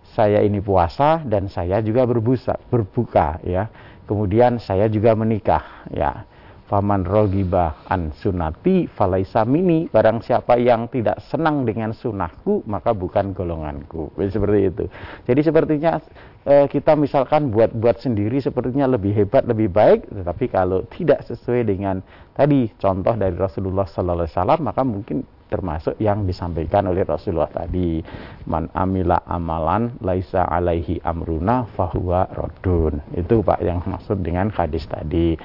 Saya 0.01 0.41
ini 0.41 0.57
puasa 0.57 1.21
dan 1.21 1.45
saya 1.45 1.81
juga 1.85 2.05
berbusa, 2.09 2.57
berbuka 2.69 3.37
ya 3.45 3.69
Kemudian 4.03 4.59
saya 4.59 4.91
juga 4.91 5.15
menikah, 5.15 5.87
ya. 5.91 6.27
Faman 6.63 7.03
rogiba 7.05 7.85
an 7.91 8.15
sunati 8.15 8.87
falaisa 8.87 9.43
mini. 9.43 9.85
Barang 9.91 10.23
siapa 10.23 10.57
yang 10.57 10.89
tidak 10.89 11.21
senang 11.27 11.67
dengan 11.67 11.91
sunahku, 11.91 12.65
maka 12.65 12.95
bukan 12.95 13.35
golonganku. 13.35 14.09
Seperti 14.17 14.59
itu. 14.71 14.83
Jadi 15.27 15.41
sepertinya 15.43 15.99
eh, 16.47 16.65
kita 16.71 16.95
misalkan 16.97 17.51
buat-buat 17.51 17.99
sendiri 17.99 18.39
sepertinya 18.39 18.89
lebih 18.89 19.11
hebat, 19.11 19.43
lebih 19.45 19.69
baik. 19.69 20.07
Tetapi 20.07 20.45
kalau 20.49 20.87
tidak 20.87 21.21
sesuai 21.27 21.67
dengan 21.67 21.99
tadi 22.33 22.71
contoh 22.79 23.13
dari 23.13 23.35
Rasulullah 23.35 23.85
Sallallahu 23.85 24.25
Alaihi 24.31 24.63
maka 24.63 24.81
mungkin 24.87 25.27
termasuk 25.53 25.93
yang 26.01 26.25
disampaikan 26.25 26.89
oleh 26.89 27.05
Rasulullah 27.05 27.53
tadi. 27.53 28.01
Man 28.49 28.73
amila 28.73 29.21
amalan 29.29 30.01
laisa 30.01 30.49
alaihi 30.49 30.97
amruna 31.05 31.69
fahuwa 31.77 32.25
rodun 32.33 32.97
itu 33.13 33.45
Pak 33.45 33.61
yang 33.61 33.85
maksud 33.85 34.25
dengan 34.25 34.49
hadis 34.49 34.89
tadi. 34.89 35.37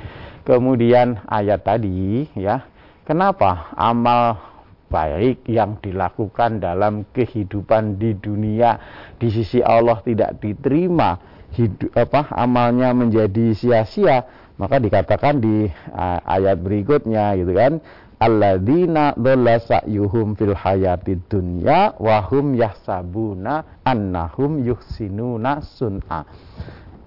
Kemudian 0.49 1.21
ayat 1.29 1.61
tadi 1.61 2.25
ya 2.33 2.65
kenapa 3.05 3.77
amal 3.77 4.41
baik 4.89 5.45
yang 5.45 5.77
dilakukan 5.85 6.65
dalam 6.65 7.05
kehidupan 7.13 8.01
di 8.01 8.17
dunia 8.17 8.81
di 9.21 9.29
sisi 9.29 9.61
Allah 9.61 10.01
tidak 10.01 10.41
diterima 10.41 11.21
hidup, 11.53 11.93
apa 11.93 12.33
amalnya 12.33 12.97
menjadi 12.97 13.53
sia-sia? 13.53 14.25
Maka 14.59 14.83
dikatakan 14.83 15.39
di 15.39 15.71
uh, 15.71 16.19
ayat 16.27 16.59
berikutnya 16.59 17.39
gitu 17.39 17.55
kan 17.55 17.79
alladzina 18.19 19.15
dhalla 19.15 19.63
sa'yuhum 19.63 20.35
fil 20.35 20.55
hayatid 20.55 21.31
dunya 21.31 21.95
wa 21.97 22.19
hum 22.27 22.59
yahsabuna 22.59 23.83
annahum 23.87 24.63
yuhsinuna 24.67 25.63
sun'a. 25.63 26.27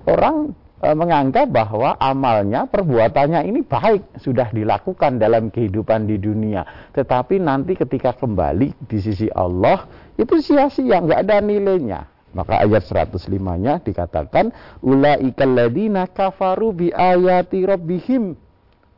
Orang 0.07 0.55
e, 0.81 0.87
menganggap 0.95 1.51
bahwa 1.51 1.99
amalnya, 1.99 2.65
perbuatannya 2.65 3.45
ini 3.45 3.61
baik, 3.61 4.17
sudah 4.17 4.49
dilakukan 4.49 5.21
dalam 5.21 5.53
kehidupan 5.53 6.09
di 6.09 6.17
dunia. 6.17 6.65
Tetapi 6.95 7.37
nanti 7.37 7.77
ketika 7.77 8.17
kembali 8.17 8.89
di 8.89 8.97
sisi 8.97 9.29
Allah, 9.29 9.85
itu 10.17 10.41
sia-sia, 10.41 11.03
nggak 11.03 11.27
ada 11.27 11.37
nilainya. 11.43 12.07
Maka 12.31 12.63
ayat 12.63 12.87
105-nya 12.87 13.83
dikatakan, 13.83 14.55
Ula'ikal 14.79 15.51
ladina 15.51 16.07
kafaru 16.07 16.71
bi 16.71 16.87
ayati 16.87 17.67
rabbihim 17.67 18.39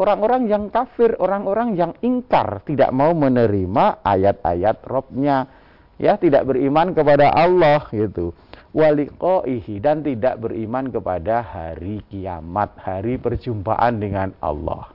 orang-orang 0.04 0.52
yang 0.52 0.68
kafir, 0.68 1.16
orang-orang 1.16 1.80
yang 1.80 1.96
ingkar, 2.04 2.60
tidak 2.68 2.92
mau 2.92 3.16
menerima 3.16 4.04
ayat-ayat 4.04 4.84
Robnya, 4.84 5.48
ya 5.96 6.20
tidak 6.20 6.44
beriman 6.44 6.92
kepada 6.92 7.32
Allah 7.32 7.88
gitu. 7.96 8.36
Waliqaihi 8.76 9.80
dan 9.80 10.04
tidak 10.04 10.44
beriman 10.44 10.92
kepada 10.92 11.40
hari 11.40 12.04
kiamat, 12.12 12.76
hari 12.84 13.16
perjumpaan 13.16 14.02
dengan 14.02 14.36
Allah. 14.44 14.92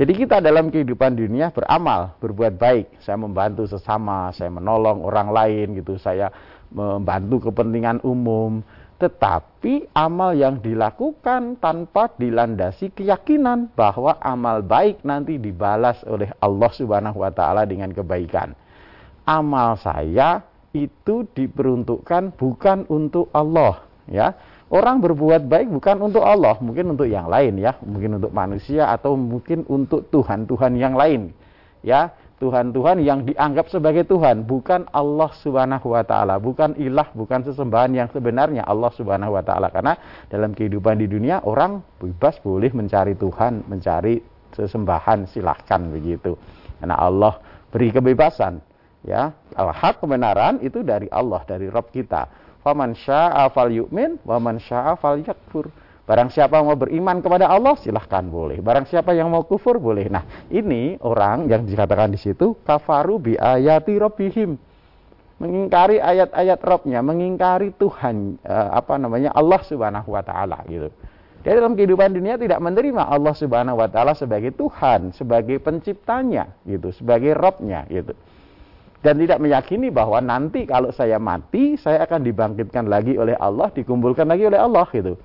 Jadi 0.00 0.16
kita 0.16 0.40
dalam 0.40 0.72
kehidupan 0.72 1.18
dunia 1.18 1.52
beramal, 1.52 2.16
berbuat 2.24 2.56
baik. 2.56 3.04
Saya 3.04 3.20
membantu 3.20 3.68
sesama, 3.68 4.32
saya 4.32 4.48
menolong 4.48 5.04
orang 5.04 5.28
lain 5.28 5.76
gitu, 5.76 6.00
saya 6.00 6.32
membantu 6.72 7.50
kepentingan 7.50 8.00
umum 8.06 8.64
tetapi 9.00 9.88
amal 9.96 10.36
yang 10.36 10.60
dilakukan 10.60 11.56
tanpa 11.56 12.12
dilandasi 12.20 12.92
keyakinan 12.92 13.72
bahwa 13.72 14.20
amal 14.20 14.60
baik 14.60 15.00
nanti 15.08 15.40
dibalas 15.40 16.04
oleh 16.04 16.28
Allah 16.36 16.70
Subhanahu 16.76 17.24
wa 17.24 17.32
taala 17.32 17.64
dengan 17.64 17.88
kebaikan. 17.96 18.52
Amal 19.24 19.80
saya 19.80 20.44
itu 20.76 21.24
diperuntukkan 21.32 22.36
bukan 22.36 22.84
untuk 22.92 23.32
Allah, 23.32 23.88
ya. 24.04 24.36
Orang 24.70 25.02
berbuat 25.02 25.50
baik 25.50 25.66
bukan 25.80 25.98
untuk 25.98 26.22
Allah, 26.22 26.54
mungkin 26.62 26.94
untuk 26.94 27.08
yang 27.08 27.26
lain 27.26 27.58
ya, 27.58 27.74
mungkin 27.82 28.22
untuk 28.22 28.30
manusia 28.30 28.86
atau 28.92 29.18
mungkin 29.18 29.66
untuk 29.66 30.06
Tuhan-tuhan 30.12 30.76
yang 30.78 30.94
lain. 30.94 31.34
Ya, 31.80 32.12
Tuhan-Tuhan 32.40 33.04
yang 33.04 33.28
dianggap 33.28 33.68
sebagai 33.68 34.08
Tuhan, 34.08 34.48
bukan 34.48 34.88
Allah 34.96 35.28
Subhanahu 35.44 35.92
wa 35.92 36.00
taala, 36.00 36.40
bukan 36.40 36.72
ilah, 36.80 37.12
bukan 37.12 37.44
sesembahan 37.44 37.92
yang 37.92 38.08
sebenarnya 38.08 38.64
Allah 38.64 38.88
Subhanahu 38.96 39.36
wa 39.36 39.44
taala. 39.44 39.68
Karena 39.68 39.92
dalam 40.32 40.56
kehidupan 40.56 40.96
di 40.96 41.04
dunia 41.04 41.44
orang 41.44 41.84
bebas 42.00 42.40
boleh 42.40 42.72
mencari 42.72 43.12
Tuhan, 43.12 43.68
mencari 43.68 44.24
sesembahan 44.56 45.28
silahkan 45.28 45.84
begitu. 45.92 46.32
Karena 46.80 46.96
Allah 46.96 47.36
beri 47.68 47.92
kebebasan 47.92 48.58
ya 49.06 49.32
al-haq 49.56 50.00
kebenaran 50.00 50.60
itu 50.60 50.84
dari 50.84 51.08
Allah 51.08 51.40
dari 51.48 51.70
Rob 51.72 51.88
kita 51.88 52.28
faman 52.60 52.92
syaa 52.92 53.48
falyu'min 53.48 54.20
wa 54.26 54.36
man 54.36 54.60
syaa 54.60 54.96
falyakfur 55.00 55.72
barang 56.10 56.34
siapa 56.34 56.58
mau 56.58 56.74
beriman 56.74 57.22
kepada 57.22 57.46
Allah 57.46 57.78
silahkan 57.78 58.26
boleh. 58.26 58.58
Barang 58.58 58.82
siapa 58.82 59.14
yang 59.14 59.30
mau 59.30 59.46
kufur 59.46 59.78
boleh. 59.78 60.10
Nah 60.10 60.26
ini 60.50 60.98
orang 61.06 61.46
yang 61.46 61.62
dikatakan 61.62 62.10
di 62.10 62.18
situ 62.18 62.58
kafaru 62.66 63.22
bi 63.22 63.32
ayati 63.38 63.94
rabbihim. 63.94 64.58
Mengingkari 65.40 66.02
ayat-ayat 66.02 66.60
Robnya, 66.66 67.00
mengingkari 67.00 67.72
Tuhan 67.78 68.42
uh, 68.42 68.76
apa 68.76 68.98
namanya 68.98 69.30
Allah 69.32 69.62
Subhanahu 69.62 70.10
wa 70.12 70.20
taala 70.20 70.66
gitu. 70.66 70.90
Dia 71.40 71.56
dalam 71.56 71.72
kehidupan 71.78 72.12
dunia 72.12 72.36
tidak 72.36 72.60
menerima 72.60 73.06
Allah 73.06 73.32
Subhanahu 73.32 73.78
wa 73.78 73.88
taala 73.88 74.12
sebagai 74.12 74.52
Tuhan, 74.52 75.14
sebagai 75.14 75.62
penciptanya 75.62 76.50
gitu, 76.66 76.90
sebagai 76.92 77.38
Robnya 77.38 77.86
gitu. 77.88 78.12
Dan 79.00 79.16
tidak 79.16 79.40
meyakini 79.40 79.88
bahwa 79.88 80.20
nanti 80.20 80.68
kalau 80.68 80.92
saya 80.92 81.16
mati 81.16 81.78
saya 81.80 82.04
akan 82.04 82.20
dibangkitkan 82.20 82.84
lagi 82.84 83.16
oleh 83.16 83.32
Allah 83.38 83.72
dikumpulkan 83.72 84.28
lagi 84.28 84.44
oleh 84.44 84.60
Allah 84.60 84.84
gitu 84.92 85.16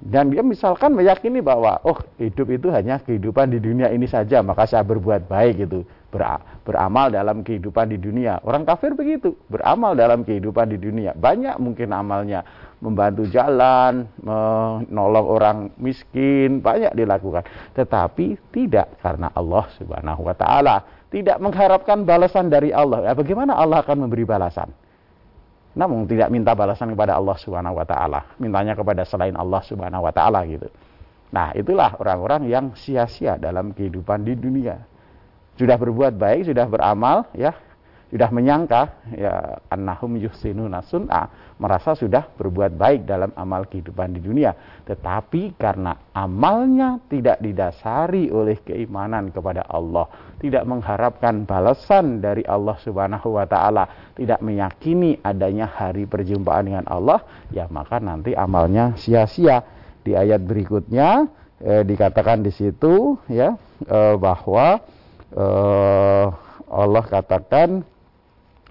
dan 0.00 0.32
dia 0.32 0.40
misalkan 0.40 0.96
meyakini 0.96 1.44
bahwa 1.44 1.76
oh 1.84 2.00
hidup 2.16 2.48
itu 2.48 2.72
hanya 2.72 2.96
kehidupan 3.04 3.52
di 3.52 3.60
dunia 3.60 3.92
ini 3.92 4.08
saja 4.08 4.40
maka 4.40 4.64
saya 4.64 4.80
berbuat 4.80 5.28
baik 5.28 5.68
gitu. 5.68 5.84
Ber, 6.10 6.42
beramal 6.66 7.12
dalam 7.12 7.44
kehidupan 7.44 7.92
di 7.92 8.00
dunia. 8.00 8.40
Orang 8.42 8.64
kafir 8.64 8.96
begitu 8.96 9.36
beramal 9.52 9.92
dalam 9.92 10.24
kehidupan 10.24 10.72
di 10.72 10.80
dunia. 10.80 11.12
Banyak 11.12 11.60
mungkin 11.60 11.92
amalnya. 11.92 12.42
Membantu 12.80 13.28
jalan 13.28 14.08
menolong 14.24 15.26
orang 15.28 15.58
miskin 15.76 16.64
banyak 16.64 16.96
dilakukan. 16.96 17.44
Tetapi 17.76 18.40
tidak 18.56 18.96
karena 19.04 19.28
Allah 19.36 19.68
Subhanahu 19.76 20.24
wa 20.24 20.32
taala 20.32 20.76
tidak 21.12 21.36
mengharapkan 21.44 22.08
balasan 22.08 22.48
dari 22.48 22.72
Allah. 22.72 23.04
Ya, 23.04 23.12
bagaimana 23.12 23.52
Allah 23.52 23.84
akan 23.84 24.08
memberi 24.08 24.24
balasan? 24.24 24.72
Namun 25.70 26.06
tidak 26.10 26.34
minta 26.34 26.50
balasan 26.50 26.90
kepada 26.90 27.14
Allah 27.14 27.36
Subhanahu 27.38 27.78
wa 27.78 27.86
taala, 27.86 28.26
mintanya 28.42 28.74
kepada 28.74 29.06
selain 29.06 29.34
Allah 29.38 29.62
Subhanahu 29.62 30.02
wa 30.02 30.10
taala 30.10 30.42
gitu. 30.46 30.66
Nah, 31.30 31.54
itulah 31.54 31.94
orang-orang 31.94 32.50
yang 32.50 32.74
sia-sia 32.74 33.38
dalam 33.38 33.70
kehidupan 33.70 34.26
di 34.26 34.34
dunia. 34.34 34.82
Sudah 35.54 35.78
berbuat 35.78 36.18
baik, 36.18 36.50
sudah 36.50 36.66
beramal, 36.66 37.30
ya, 37.38 37.54
sudah 38.10 38.26
menyangka 38.34 39.06
ya 39.14 39.62
annahum 39.70 40.18
yuhsinuna 40.18 40.82
sun'a 40.82 41.54
merasa 41.62 41.94
sudah 41.94 42.26
berbuat 42.34 42.74
baik 42.74 43.06
dalam 43.06 43.30
amal 43.38 43.70
kehidupan 43.70 44.18
di 44.18 44.20
dunia. 44.20 44.50
Tetapi 44.82 45.54
karena 45.54 45.94
amalnya 46.10 46.98
tidak 47.06 47.38
didasari 47.38 48.26
oleh 48.34 48.58
keimanan 48.66 49.30
kepada 49.30 49.62
Allah 49.70 50.10
tidak 50.42 50.66
mengharapkan 50.66 51.46
balasan 51.46 52.18
dari 52.18 52.42
Allah 52.42 52.74
Subhanahu 52.82 53.38
wa 53.38 53.46
taala 53.46 54.12
tidak 54.18 54.42
meyakini 54.42 55.22
adanya 55.22 55.70
hari 55.70 56.08
perjumpaan 56.10 56.66
dengan 56.66 56.84
Allah 56.90 57.22
ya 57.54 57.70
maka 57.70 58.02
nanti 58.02 58.34
amalnya 58.34 58.98
sia-sia. 58.98 59.62
Di 60.00 60.16
ayat 60.16 60.42
berikutnya 60.42 61.28
eh, 61.62 61.86
dikatakan 61.86 62.42
di 62.42 62.50
situ 62.50 63.20
ya 63.30 63.54
eh, 63.86 64.16
bahwa 64.16 64.80
eh, 65.30 66.26
Allah 66.70 67.04
katakan 67.04 67.84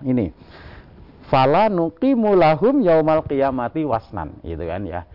ini. 0.04 0.32
Fala 1.30 1.70
nuqimu 1.70 2.34
lahum 2.34 2.82
yaumal 2.82 3.22
qiyamati 3.26 3.86
wasnan. 3.86 4.42
Gitu 4.42 4.64
kan 4.66 4.82
ya. 4.86 5.06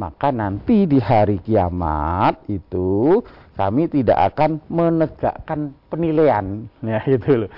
Maka 0.00 0.32
nanti 0.32 0.88
di 0.88 0.98
hari 0.98 1.38
kiamat 1.38 2.48
itu 2.48 3.20
kami 3.54 3.86
tidak 3.92 4.34
akan 4.34 4.58
menegakkan 4.72 5.76
penilaian. 5.92 6.66
Ya 6.82 7.00
itu 7.06 7.46
loh. 7.46 7.50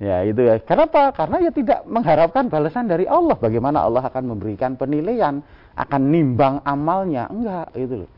Ya 0.00 0.24
itu 0.24 0.40
ya. 0.40 0.56
Kenapa? 0.64 1.12
Karena 1.12 1.44
ya 1.44 1.52
tidak 1.52 1.84
mengharapkan 1.84 2.48
balasan 2.48 2.88
dari 2.88 3.04
Allah. 3.04 3.36
Bagaimana 3.36 3.84
Allah 3.84 4.08
akan 4.08 4.32
memberikan 4.32 4.80
penilaian 4.80 5.44
akan 5.76 6.02
nimbang 6.08 6.64
amalnya? 6.64 7.28
Enggak 7.28 7.68
itu 7.76 8.06
loh. 8.06 8.10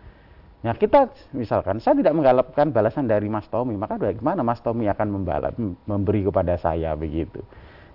Nah 0.63 0.79
kita 0.79 1.11
misalkan 1.35 1.83
saya 1.83 1.99
tidak 1.99 2.15
mengharapkan 2.15 2.71
balasan 2.71 3.11
dari 3.11 3.27
Mas 3.27 3.51
Tommy, 3.51 3.75
maka 3.75 3.99
bagaimana 3.99 4.47
Mas 4.47 4.63
Tommy 4.63 4.87
akan 4.87 5.09
membalap, 5.11 5.59
memberi 5.59 6.23
kepada 6.23 6.55
saya 6.55 6.95
begitu? 6.95 7.43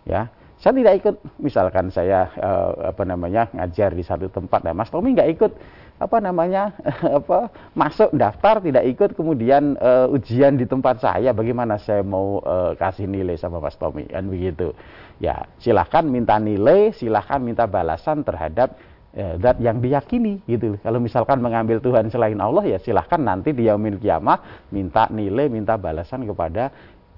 Ya, 0.08 0.32
saya 0.58 0.74
tidak 0.74 0.93
ikut. 1.04 1.15
Misalkan 1.38 1.91
saya 1.91 2.32
uh, 2.39 2.96
apa 2.96 3.04
namanya 3.04 3.52
ngajar 3.52 3.91
di 3.91 4.02
satu 4.02 4.32
tempat 4.32 4.63
nah 4.63 4.72
Mas 4.72 4.88
Tommy 4.88 5.12
nggak 5.13 5.32
ikut. 5.36 5.52
Apa 6.00 6.24
namanya 6.24 6.72
apa 7.20 7.52
masuk 7.76 8.15
daftar 8.15 8.63
tidak 8.63 8.88
ikut 8.88 9.20
kemudian 9.20 9.76
uh, 9.78 10.08
ujian 10.08 10.56
di 10.56 10.63
tempat 10.63 11.04
saya 11.04 11.36
bagaimana 11.36 11.76
saya 11.76 12.06
mau 12.06 12.39
uh, 12.39 12.72
kasih 12.80 13.06
nilai 13.06 13.36
sama 13.36 13.60
Mas 13.60 13.76
Tommy 13.76 14.08
kan 14.08 14.24
begitu. 14.26 14.72
Ya 15.20 15.46
silahkan 15.60 16.08
minta 16.08 16.39
nilai 16.39 16.96
silahkan 16.96 17.43
minta 17.43 17.67
balasan 17.67 18.24
terhadap 18.24 18.80
zat 19.17 19.58
yang 19.58 19.82
diyakini 19.82 20.46
gitu. 20.46 20.78
Kalau 20.86 21.02
misalkan 21.02 21.41
mengambil 21.41 21.82
Tuhan 21.82 22.06
selain 22.13 22.38
Allah 22.38 22.78
ya 22.78 22.78
silahkan 22.78 23.17
nanti 23.17 23.50
di 23.50 23.65
yaumil 23.65 23.98
kiamah 23.98 24.70
minta 24.70 25.10
nilai 25.10 25.50
minta 25.50 25.74
balasan 25.74 26.22
kepada 26.30 26.70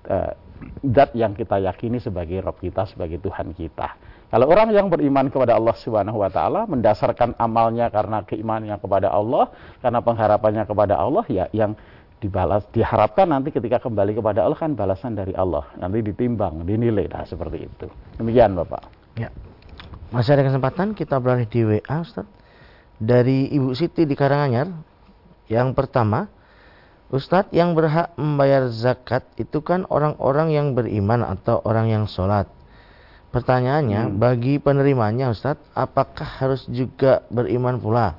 uh, 0.08 0.32
zat 0.86 1.15
yang 1.15 1.36
kita 1.36 1.60
yakini 1.60 2.00
sebagai 2.00 2.39
Rob 2.43 2.60
kita, 2.60 2.88
sebagai 2.88 3.19
Tuhan 3.19 3.56
kita. 3.56 3.95
Kalau 4.30 4.45
orang 4.45 4.69
yang 4.69 4.93
beriman 4.93 5.34
kepada 5.34 5.58
Allah 5.58 5.74
Subhanahu 5.74 6.22
wa 6.22 6.30
taala 6.30 6.69
mendasarkan 6.69 7.34
amalnya 7.41 7.89
karena 7.89 8.22
keimanannya 8.22 8.78
kepada 8.78 9.10
Allah, 9.10 9.50
karena 9.82 10.00
pengharapannya 10.06 10.63
kepada 10.69 10.95
Allah 11.02 11.26
ya 11.26 11.45
yang 11.50 11.74
dibalas 12.19 12.67
diharapkan 12.76 13.32
nanti 13.32 13.50
ketika 13.50 13.80
kembali 13.80 14.19
kepada 14.19 14.43
Allah 14.43 14.60
kan 14.60 14.76
balasan 14.76 15.15
dari 15.15 15.34
Allah. 15.34 15.65
Nanti 15.80 16.04
ditimbang, 16.04 16.67
dinilai 16.67 17.08
nah 17.10 17.26
seperti 17.26 17.65
itu. 17.65 17.88
Demikian 18.19 18.54
Bapak. 18.54 18.84
Ya. 19.17 19.32
Masih 20.12 20.36
ada 20.36 20.45
kesempatan 20.45 20.93
kita 20.93 21.17
beralih 21.17 21.48
di 21.48 21.62
WA 21.65 21.95
Ustaz. 22.02 22.28
Dari 23.00 23.48
Ibu 23.56 23.72
Siti 23.74 24.04
di 24.04 24.13
Karanganyar. 24.13 24.67
Yang 25.50 25.74
pertama, 25.74 26.30
Ustadz 27.10 27.50
yang 27.50 27.74
berhak 27.74 28.13
membayar 28.22 28.69
zakat 28.69 29.26
itu 29.41 29.65
kan 29.65 29.89
orang-orang 29.89 30.54
yang 30.54 30.67
beriman 30.78 31.26
atau 31.26 31.58
orang 31.65 31.89
yang 31.89 32.06
sholat. 32.06 32.45
Pertanyaannya, 33.34 34.13
hmm. 34.13 34.15
bagi 34.22 34.62
penerimanya 34.62 35.34
Ustadz, 35.34 35.62
apakah 35.74 36.26
harus 36.26 36.69
juga 36.69 37.26
beriman 37.34 37.82
pula? 37.82 38.13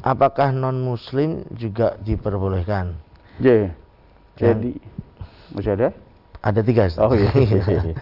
Apakah 0.00 0.52
non-muslim 0.52 1.44
juga 1.52 2.00
diperbolehkan? 2.00 2.96
J. 3.36 3.72
Jadi, 4.40 4.80
masih 5.52 5.72
ada? 5.76 5.88
Ada 6.40 6.60
tiga 6.64 6.88
Ustadz. 6.88 7.04
Oh 7.04 7.12
iya. 7.20 7.92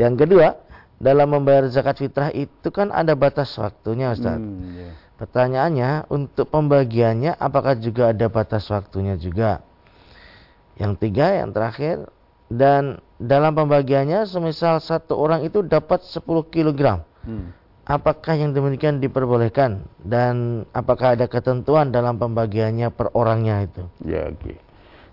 yang 0.00 0.16
kedua, 0.16 0.56
dalam 0.96 1.36
membayar 1.36 1.68
zakat 1.68 2.00
fitrah 2.00 2.32
itu 2.32 2.72
kan 2.72 2.88
ada 2.88 3.12
batas 3.12 3.52
waktunya 3.60 4.16
Ustadz. 4.16 4.40
Hmm, 4.40 4.72
yeah. 4.72 4.92
Pertanyaannya, 5.22 6.10
untuk 6.10 6.50
pembagiannya 6.50 7.38
apakah 7.38 7.78
juga 7.78 8.10
ada 8.10 8.26
batas 8.26 8.66
waktunya 8.66 9.14
juga? 9.14 9.62
Yang 10.74 10.98
tiga, 10.98 11.38
yang 11.38 11.54
terakhir, 11.54 12.10
dan 12.50 12.98
dalam 13.22 13.54
pembagiannya 13.54 14.26
semisal 14.26 14.82
satu 14.82 15.14
orang 15.14 15.46
itu 15.46 15.62
dapat 15.62 16.02
10 16.02 16.26
kg. 16.50 17.06
Hmm. 17.22 17.54
Apakah 17.86 18.34
yang 18.34 18.50
demikian 18.50 18.98
diperbolehkan 18.98 19.86
dan 20.02 20.66
apakah 20.74 21.14
ada 21.14 21.30
ketentuan 21.30 21.94
dalam 21.94 22.18
pembagiannya 22.18 22.90
per 22.90 23.14
orangnya 23.14 23.62
itu? 23.62 23.82
Ya, 24.02 24.26
oke. 24.26 24.42
Okay. 24.42 24.58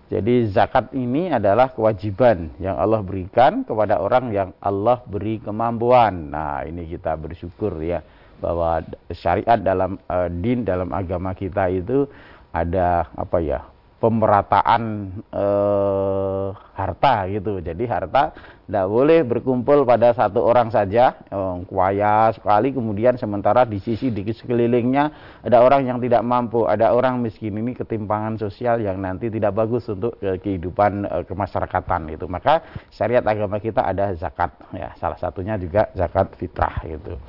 Jadi 0.09 0.49
zakat 0.49 0.89
ini 0.97 1.29
adalah 1.29 1.69
kewajiban 1.69 2.49
yang 2.57 2.81
Allah 2.81 3.05
berikan 3.05 3.61
kepada 3.61 4.01
orang 4.01 4.33
yang 4.33 4.57
Allah 4.57 5.05
beri 5.05 5.37
kemampuan. 5.37 6.33
Nah, 6.33 6.65
ini 6.65 6.89
kita 6.89 7.13
bersyukur 7.13 7.77
ya 7.77 8.01
bahwa 8.39 8.81
syariat 9.13 9.59
dalam 9.59 9.99
uh, 10.07 10.27
din 10.31 10.63
dalam 10.63 10.89
agama 10.95 11.35
kita 11.35 11.69
itu 11.69 12.07
ada 12.49 13.05
apa 13.13 13.37
ya 13.43 13.61
pemerataan 13.99 15.11
uh, 15.35 16.55
harta 16.71 17.27
gitu. 17.27 17.59
Jadi 17.59 17.83
harta 17.83 18.31
tidak 18.63 18.87
boleh 18.87 19.19
berkumpul 19.27 19.83
pada 19.83 20.15
satu 20.15 20.39
orang 20.39 20.71
saja. 20.71 21.19
Um, 21.27 21.67
kuaya 21.67 22.31
sekali 22.31 22.71
kemudian 22.71 23.19
sementara 23.19 23.67
di 23.67 23.77
sisi 23.83 24.07
di 24.07 24.23
sekelilingnya 24.23 25.11
ada 25.43 25.59
orang 25.59 25.83
yang 25.83 25.99
tidak 25.99 26.23
mampu 26.23 26.63
ada 26.63 26.95
orang 26.95 27.19
miskin. 27.19 27.59
Ini 27.59 27.75
ketimpangan 27.75 28.39
sosial 28.39 28.79
yang 28.79 29.03
nanti 29.03 29.27
tidak 29.27 29.51
bagus 29.51 29.83
untuk 29.91 30.15
uh, 30.23 30.39
kehidupan 30.39 31.03
uh, 31.05 31.23
kemasyarakatan 31.27 32.15
itu. 32.15 32.25
Maka 32.31 32.63
syariat 32.89 33.21
agama 33.27 33.59
kita 33.59 33.83
ada 33.83 34.15
zakat 34.15 34.55
ya. 34.71 34.95
Salah 34.95 35.19
satunya 35.19 35.59
juga 35.59 35.91
zakat 35.91 36.33
fitrah 36.39 36.79
gitu 36.87 37.19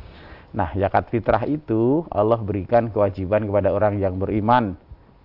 Nah, 0.50 0.74
zakat 0.74 1.10
fitrah 1.14 1.46
itu 1.46 2.02
Allah 2.10 2.38
berikan 2.42 2.90
kewajiban 2.90 3.46
kepada 3.46 3.70
orang 3.70 3.98
yang 3.98 4.18
beriman. 4.18 4.76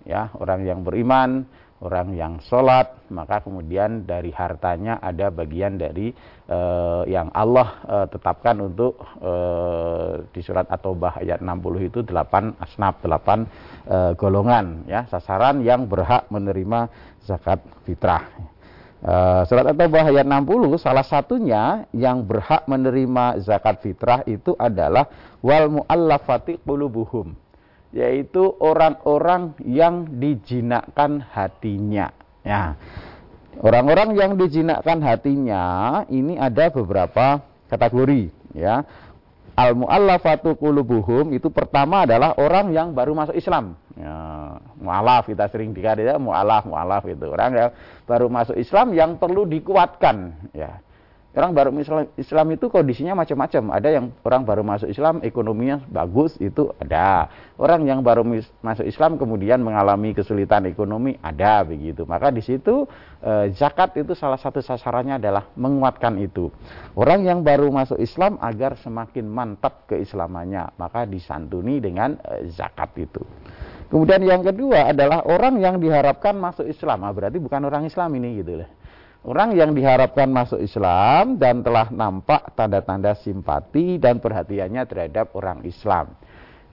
ya 0.06 0.30
orang 0.38 0.62
yang 0.62 0.86
beriman 0.86 1.42
orang 1.84 2.16
yang 2.16 2.40
sholat 2.40 2.88
maka 3.12 3.44
kemudian 3.44 4.08
dari 4.08 4.32
hartanya 4.32 4.96
ada 5.02 5.28
bagian 5.28 5.76
dari 5.76 6.08
uh, 6.48 7.04
yang 7.04 7.28
Allah 7.36 7.68
uh, 7.84 8.06
tetapkan 8.08 8.56
untuk 8.64 8.96
uh, 9.20 10.24
di 10.32 10.40
surat 10.40 10.64
At-Taubah 10.72 11.20
ayat 11.20 11.44
60 11.44 11.90
itu 11.90 12.00
8 12.00 12.64
asnaf 12.64 13.04
8 13.04 13.10
uh, 13.10 14.12
golongan 14.16 14.88
ya 14.88 15.04
sasaran 15.10 15.60
yang 15.60 15.84
berhak 15.84 16.30
menerima 16.32 16.88
zakat 17.26 17.60
fitrah. 17.84 18.24
Uh, 19.04 19.44
surat 19.44 19.68
At-Taubah 19.68 20.08
ayat 20.08 20.24
60 20.24 20.80
salah 20.80 21.04
satunya 21.04 21.84
yang 21.92 22.24
berhak 22.24 22.64
menerima 22.64 23.44
zakat 23.44 23.84
fitrah 23.84 24.24
itu 24.24 24.56
adalah 24.56 25.12
wal 25.44 25.68
muallafati 25.68 26.64
qulubuhum 26.64 27.36
yaitu 27.96 28.56
orang-orang 28.60 29.56
yang 29.64 30.04
dijinakkan 30.20 31.24
hatinya. 31.32 32.12
Ya. 32.44 32.76
Orang-orang 33.56 34.12
yang 34.16 34.36
dijinakkan 34.36 35.00
hatinya 35.00 36.04
ini 36.12 36.36
ada 36.36 36.68
beberapa 36.68 37.40
kategori 37.72 38.28
ya. 38.52 38.84
Al 39.56 39.72
muallafatu 39.72 40.52
qulubuhum 40.60 41.32
itu 41.32 41.48
pertama 41.48 42.04
adalah 42.04 42.36
orang 42.36 42.76
yang 42.76 42.92
baru 42.92 43.16
masuk 43.16 43.32
Islam. 43.32 43.72
Ya, 43.96 44.12
mualaf 44.76 45.24
kita 45.24 45.48
sering 45.48 45.72
dikatakan 45.72 46.04
ya, 46.04 46.14
mualaf 46.20 46.68
mualaf 46.68 47.08
itu 47.08 47.24
orang 47.24 47.56
yang 47.56 47.70
baru 48.04 48.28
masuk 48.28 48.52
Islam 48.60 48.92
yang 48.92 49.16
perlu 49.16 49.48
dikuatkan 49.48 50.36
ya. 50.52 50.84
Orang 51.36 51.52
baru 51.52 51.68
Islam, 51.76 52.08
Islam 52.16 52.46
itu 52.56 52.72
kondisinya 52.72 53.12
macam-macam. 53.12 53.76
Ada 53.76 53.88
yang 53.92 54.08
orang 54.24 54.42
baru 54.48 54.64
masuk 54.64 54.88
Islam, 54.88 55.20
ekonominya 55.20 55.84
bagus, 55.84 56.32
itu 56.40 56.72
ada. 56.80 57.28
Orang 57.60 57.84
yang 57.84 58.00
baru 58.00 58.24
masuk 58.64 58.88
Islam 58.88 59.20
kemudian 59.20 59.60
mengalami 59.60 60.16
kesulitan 60.16 60.64
ekonomi, 60.64 61.20
ada 61.20 61.60
begitu. 61.60 62.08
Maka 62.08 62.32
di 62.32 62.40
situ 62.40 62.88
eh, 63.20 63.52
zakat 63.52 64.00
itu 64.00 64.16
salah 64.16 64.40
satu 64.40 64.64
sasarannya 64.64 65.20
adalah 65.20 65.52
menguatkan 65.60 66.16
itu. 66.24 66.48
Orang 66.96 67.28
yang 67.28 67.44
baru 67.44 67.68
masuk 67.68 68.00
Islam 68.00 68.40
agar 68.40 68.80
semakin 68.80 69.28
mantap 69.28 69.84
keislamannya, 69.92 70.72
maka 70.80 71.04
disantuni 71.04 71.84
dengan 71.84 72.16
eh, 72.32 72.48
zakat 72.48 72.96
itu. 72.96 73.20
Kemudian 73.92 74.24
yang 74.24 74.40
kedua 74.40 74.88
adalah 74.88 75.20
orang 75.28 75.60
yang 75.60 75.76
diharapkan 75.84 76.32
masuk 76.32 76.64
Islam. 76.64 77.04
Nah, 77.04 77.12
berarti 77.12 77.36
bukan 77.36 77.60
orang 77.60 77.84
Islam 77.84 78.08
ini 78.16 78.40
gitu 78.40 78.64
loh 78.64 78.75
Orang 79.26 79.58
yang 79.58 79.74
diharapkan 79.74 80.30
masuk 80.30 80.62
Islam 80.62 81.34
dan 81.34 81.58
telah 81.66 81.90
nampak 81.90 82.54
tanda-tanda 82.54 83.18
simpati 83.18 83.98
dan 83.98 84.22
perhatiannya 84.22 84.86
terhadap 84.86 85.34
orang 85.34 85.66
Islam. 85.66 86.14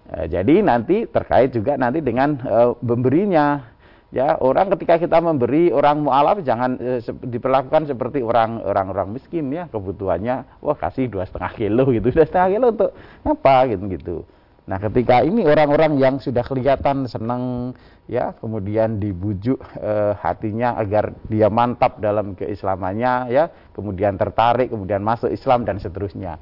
E, 0.05 0.29
jadi 0.29 0.61
nanti 0.61 1.09
terkait 1.09 1.49
juga 1.49 1.81
nanti 1.81 2.05
dengan 2.05 2.37
e, 2.37 2.77
memberinya. 2.85 3.73
Ya, 4.13 4.37
orang 4.37 4.69
ketika 4.77 5.01
kita 5.01 5.17
memberi 5.17 5.73
orang 5.73 6.05
mualaf 6.05 6.45
jangan 6.45 6.77
e, 6.77 7.01
diperlakukan 7.25 7.89
seperti 7.89 8.21
orang 8.21 8.61
orang 8.61 8.93
orang 8.93 9.09
miskin 9.17 9.49
ya 9.49 9.65
kebutuhannya 9.73 10.61
wah 10.61 10.77
kasih 10.77 11.09
dua 11.09 11.25
setengah 11.25 11.57
kilo 11.57 11.89
gitu 11.89 12.13
dua 12.13 12.21
setengah 12.29 12.49
kilo 12.53 12.65
untuk 12.69 12.91
apa 13.25 13.55
gitu 13.73 13.83
gitu. 13.89 14.15
Nah, 14.63 14.79
ketika 14.79 15.19
ini 15.27 15.43
orang-orang 15.43 15.99
yang 15.99 16.15
sudah 16.23 16.39
kelihatan 16.39 17.03
senang 17.03 17.75
ya 18.07 18.31
kemudian 18.39 18.95
dibujuk 18.95 19.59
e, 19.75 20.15
hatinya 20.23 20.79
agar 20.79 21.11
dia 21.27 21.51
mantap 21.51 21.99
dalam 21.99 22.35
keislamannya 22.35 23.31
ya 23.31 23.47
kemudian 23.75 24.15
tertarik 24.15 24.71
kemudian 24.71 25.03
masuk 25.03 25.31
Islam 25.31 25.67
dan 25.67 25.83
seterusnya. 25.83 26.39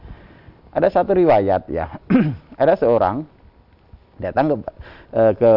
Ada 0.70 1.02
satu 1.02 1.18
riwayat 1.18 1.66
ya. 1.70 1.98
Ada 2.62 2.78
seorang 2.78 3.26
datang 4.22 4.54
ke, 4.54 4.56
e, 5.18 5.22
ke 5.42 5.52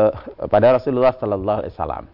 pada 0.48 0.80
Rasulullah 0.80 1.12
Sallallahu 1.12 1.60
Alaihi 1.64 1.74
Wasallam. 1.76 2.04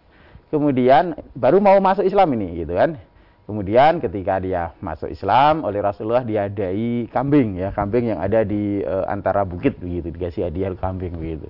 Kemudian 0.51 1.15
baru 1.39 1.63
mau 1.63 1.79
masuk 1.79 2.03
Islam 2.03 2.27
ini 2.35 2.67
gitu 2.67 2.75
kan 2.75 2.99
kemudian 3.45 4.01
ketika 4.03 4.41
dia 4.43 4.73
masuk 4.83 5.09
Islam 5.13 5.63
oleh 5.65 5.81
Rasulullah 5.81 6.25
diadai 6.25 7.09
kambing 7.09 7.61
ya 7.61 7.71
kambing 7.73 8.15
yang 8.15 8.21
ada 8.21 8.45
di 8.45 8.85
e, 8.85 8.95
antara 9.09 9.43
bukit 9.43 9.79
begitu 9.81 10.13
dikasih 10.13 10.49
hadiah 10.49 10.73
kambing 10.79 11.17
begitu 11.17 11.49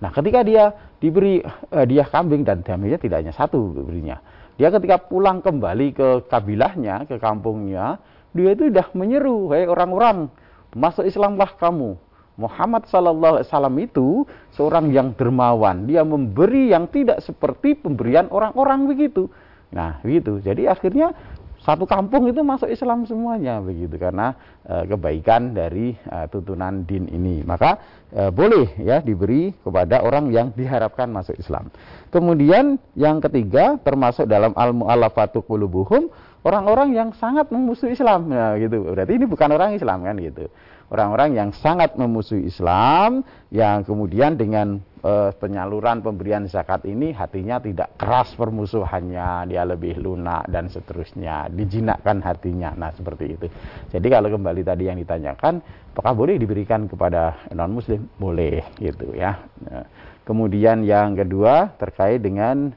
Nah, 0.00 0.10
ketika 0.10 0.40
dia 0.40 0.72
diberi 0.96 1.44
uh, 1.44 1.84
dia 1.84 2.08
kambing 2.08 2.42
dan 2.42 2.64
damainya 2.64 2.96
tidak 2.96 3.20
hanya 3.20 3.36
satu 3.36 3.76
diberinya. 3.76 4.16
Dia 4.56 4.72
ketika 4.72 4.96
pulang 5.00 5.44
kembali 5.44 5.92
ke 5.92 6.08
kabilahnya, 6.28 7.08
ke 7.08 7.16
kampungnya, 7.20 8.00
dia 8.32 8.52
itu 8.56 8.68
sudah 8.72 8.88
menyeru, 8.96 9.52
"Hei 9.52 9.68
orang-orang, 9.68 10.32
masuk 10.72 11.04
Islamlah 11.04 11.56
kamu." 11.60 11.96
Muhammad 12.40 12.88
sallallahu 12.88 13.36
alaihi 13.36 13.48
wasallam 13.52 13.76
itu 13.84 14.24
seorang 14.56 14.88
yang 14.88 15.12
dermawan. 15.12 15.84
Dia 15.84 16.00
memberi 16.00 16.72
yang 16.72 16.88
tidak 16.88 17.20
seperti 17.20 17.76
pemberian 17.76 18.32
orang-orang 18.32 18.88
begitu. 18.88 19.28
Nah, 19.70 20.02
begitu. 20.02 20.42
Jadi 20.42 20.66
akhirnya 20.66 21.14
satu 21.60 21.84
kampung 21.84 22.24
itu 22.24 22.40
masuk 22.40 22.72
Islam 22.72 23.04
semuanya 23.04 23.60
begitu. 23.60 23.94
Karena 24.00 24.34
e, 24.64 24.88
kebaikan 24.88 25.52
dari 25.52 25.92
e, 25.94 26.16
tuntunan 26.32 26.82
din 26.88 27.06
ini. 27.12 27.44
Maka 27.44 27.78
e, 28.10 28.32
boleh 28.32 28.80
ya 28.80 29.04
diberi 29.04 29.52
kepada 29.60 30.00
orang 30.00 30.32
yang 30.32 30.50
diharapkan 30.56 31.12
masuk 31.12 31.36
Islam. 31.36 31.68
Kemudian 32.08 32.80
yang 32.96 33.20
ketiga 33.20 33.76
termasuk 33.80 34.24
dalam 34.26 34.56
al 34.56 34.72
muallafatu 34.72 35.44
qulubuhum 35.44 36.08
orang-orang 36.42 36.96
yang 36.96 37.08
sangat 37.14 37.52
memusuhi 37.52 37.92
Islam. 37.92 38.32
Nah 38.32 38.56
gitu. 38.56 38.90
Berarti 38.90 39.12
ini 39.20 39.26
bukan 39.28 39.48
orang 39.52 39.76
Islam 39.76 40.02
kan 40.02 40.16
gitu 40.16 40.48
orang-orang 40.90 41.38
yang 41.38 41.50
sangat 41.54 41.94
memusuhi 41.94 42.50
Islam 42.50 43.22
yang 43.54 43.86
kemudian 43.86 44.34
dengan 44.34 44.82
uh, 45.06 45.30
penyaluran 45.38 46.02
pemberian 46.02 46.50
zakat 46.50 46.82
ini 46.84 47.14
hatinya 47.14 47.62
tidak 47.62 47.94
keras 47.94 48.34
permusuhannya, 48.34 49.50
dia 49.54 49.62
lebih 49.62 50.02
lunak 50.02 50.50
dan 50.50 50.66
seterusnya, 50.66 51.46
dijinakkan 51.50 52.18
hatinya. 52.20 52.74
Nah, 52.74 52.90
seperti 52.90 53.38
itu. 53.38 53.46
Jadi 53.94 54.06
kalau 54.10 54.28
kembali 54.34 54.62
tadi 54.66 54.90
yang 54.90 54.98
ditanyakan, 54.98 55.62
apakah 55.94 56.12
boleh 56.12 56.36
diberikan 56.36 56.90
kepada 56.90 57.48
non 57.54 57.70
muslim? 57.70 58.10
Boleh 58.18 58.66
gitu 58.82 59.14
ya. 59.14 59.38
Nah, 59.62 59.86
kemudian 60.26 60.82
yang 60.82 61.14
kedua 61.14 61.70
terkait 61.78 62.18
dengan 62.18 62.74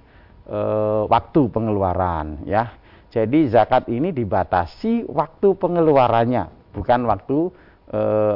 uh, 0.47 1.09
waktu 1.09 1.49
pengeluaran 1.49 2.45
ya. 2.45 2.77
Jadi 3.13 3.45
zakat 3.45 3.85
ini 3.93 4.09
dibatasi 4.09 5.05
waktu 5.05 5.53
pengeluarannya, 5.53 6.73
bukan 6.73 7.05
waktu 7.05 7.53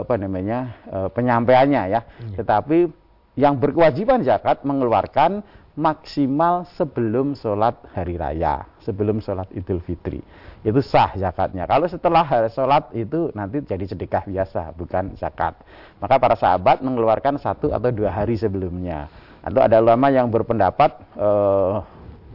apa 0.04 0.14
namanya 0.20 0.76
uh, 0.92 1.10
penyampaiannya 1.12 1.84
ya. 1.88 2.02
ya. 2.04 2.36
Tetapi 2.36 2.90
yang 3.38 3.62
berkewajiban 3.62 4.26
zakat 4.26 4.66
mengeluarkan 4.66 5.46
maksimal 5.78 6.66
sebelum 6.74 7.38
sholat 7.38 7.78
hari 7.94 8.18
raya, 8.18 8.66
sebelum 8.82 9.22
sholat 9.22 9.46
idul 9.54 9.78
fitri. 9.78 10.26
Itu 10.66 10.82
sah 10.82 11.14
zakatnya. 11.14 11.70
Kalau 11.70 11.86
setelah 11.86 12.26
sholat 12.50 12.90
itu 12.98 13.30
nanti 13.38 13.62
jadi 13.62 13.86
sedekah 13.86 14.26
biasa, 14.26 14.74
bukan 14.74 15.14
zakat. 15.22 15.54
Maka 16.02 16.18
para 16.18 16.34
sahabat 16.34 16.82
mengeluarkan 16.82 17.38
satu 17.38 17.70
atau 17.70 17.94
dua 17.94 18.10
hari 18.10 18.36
sebelumnya. 18.36 19.06
Atau 19.46 19.62
ada 19.62 19.78
ulama 19.80 20.10
yang 20.10 20.28
berpendapat 20.34 20.98
eh, 21.14 21.74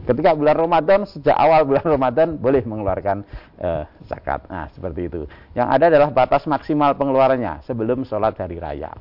ketika 0.03 0.35
bulan 0.35 0.55
Ramadan, 0.55 1.07
sejak 1.07 1.35
awal 1.35 1.63
bulan 1.67 1.85
Ramadan 1.85 2.35
boleh 2.39 2.63
mengeluarkan 2.63 3.23
eh, 3.59 3.83
zakat. 4.07 4.45
Nah, 4.51 4.67
seperti 4.71 5.07
itu. 5.07 5.21
Yang 5.55 5.67
ada 5.67 5.85
adalah 5.89 6.09
batas 6.11 6.43
maksimal 6.47 6.95
pengeluarannya 6.95 7.63
sebelum 7.63 8.03
sholat 8.03 8.35
hari 8.39 8.59
raya. 8.59 8.91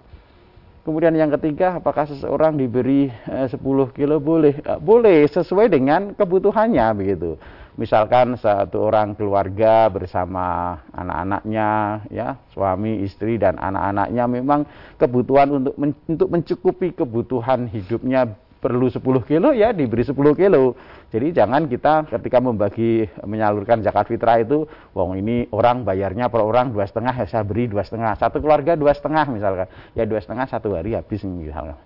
Kemudian 0.83 1.15
yang 1.15 1.31
ketiga, 1.39 1.79
apakah 1.79 2.11
seseorang 2.11 2.59
diberi 2.59 3.07
eh, 3.07 3.47
10 3.47 3.59
kilo 3.95 4.19
boleh? 4.19 4.59
Eh, 4.59 4.79
boleh 4.83 5.31
sesuai 5.31 5.71
dengan 5.71 6.11
kebutuhannya 6.19 6.87
begitu. 6.99 7.39
Misalkan 7.73 8.37
satu 8.37 8.85
orang 8.85 9.17
keluarga 9.17 9.89
bersama 9.89 10.77
anak-anaknya, 10.93 11.69
ya 12.13 12.37
suami, 12.53 13.01
istri 13.01 13.41
dan 13.41 13.57
anak-anaknya 13.57 14.25
memang 14.29 14.61
kebutuhan 15.01 15.49
untuk 15.57 15.75
men 15.81 15.97
untuk 16.05 16.29
mencukupi 16.29 16.93
kebutuhan 16.93 17.65
hidupnya 17.73 18.29
perlu 18.63 18.87
10 18.87 19.03
kilo 19.27 19.51
ya 19.51 19.75
diberi 19.75 20.07
10 20.07 20.15
kilo. 20.39 20.79
Jadi 21.11 21.35
jangan 21.35 21.67
kita 21.67 22.07
ketika 22.09 22.39
membagi 22.39 23.11
menyalurkan 23.27 23.83
zakat 23.83 24.09
fitrah 24.09 24.39
itu, 24.39 24.65
wong 24.95 25.19
ini 25.19 25.51
orang 25.51 25.83
bayarnya 25.83 26.31
per 26.31 26.41
orang 26.41 26.71
dua 26.71 26.87
setengah 26.87 27.13
ya 27.13 27.27
saya 27.27 27.43
beri 27.43 27.67
dua 27.67 27.83
setengah. 27.83 28.15
Satu 28.17 28.39
keluarga 28.41 28.79
dua 28.79 28.95
setengah 28.95 29.29
misalkan, 29.29 29.67
ya 29.93 30.07
dua 30.07 30.23
setengah 30.23 30.47
satu 30.47 30.73
hari 30.79 30.95
habis 30.95 31.21
misalkan. 31.27 31.77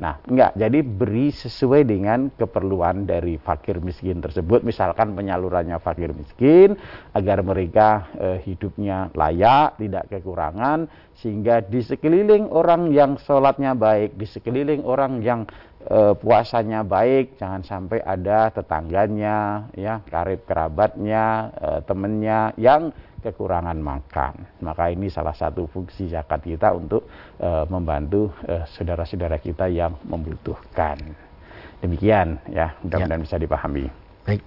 Nah, 0.00 0.16
enggak. 0.24 0.56
Jadi 0.56 0.80
beri 0.80 1.28
sesuai 1.28 1.84
dengan 1.84 2.32
keperluan 2.32 3.04
dari 3.04 3.36
fakir 3.36 3.84
miskin 3.84 4.24
tersebut. 4.24 4.64
Misalkan 4.64 5.12
penyalurannya 5.12 5.76
fakir 5.76 6.16
miskin 6.16 6.80
agar 7.12 7.44
mereka 7.44 8.08
eh, 8.16 8.40
hidupnya 8.48 9.12
layak, 9.12 9.76
tidak 9.76 10.08
kekurangan, 10.08 10.88
sehingga 11.20 11.60
di 11.60 11.84
sekeliling 11.84 12.48
orang 12.48 12.96
yang 12.96 13.20
sholatnya 13.20 13.76
baik, 13.76 14.16
di 14.16 14.24
sekeliling 14.24 14.80
orang 14.88 15.20
yang 15.20 15.44
e, 15.84 16.16
puasanya 16.16 16.80
baik, 16.80 17.36
jangan 17.36 17.60
sampai 17.60 18.00
ada 18.00 18.48
tetangganya, 18.48 19.68
ya 19.76 20.00
karib 20.08 20.48
kerabatnya, 20.48 21.52
e, 21.60 21.68
temennya 21.84 22.56
yang 22.56 22.92
kekurangan 23.20 23.76
makan. 23.76 24.64
Maka 24.64 24.90
ini 24.90 25.12
salah 25.12 25.36
satu 25.36 25.68
fungsi 25.68 26.08
zakat 26.08 26.42
kita 26.42 26.72
untuk 26.74 27.06
e, 27.36 27.48
membantu 27.68 28.32
saudara-saudara 28.74 29.36
kita 29.38 29.68
yang 29.68 29.94
membutuhkan. 30.08 30.96
Demikian 31.80 32.40
ya, 32.52 32.76
mudah-mudahan 32.84 33.20
ya. 33.20 33.24
bisa 33.24 33.36
dipahami. 33.40 33.88
Baik. 34.24 34.44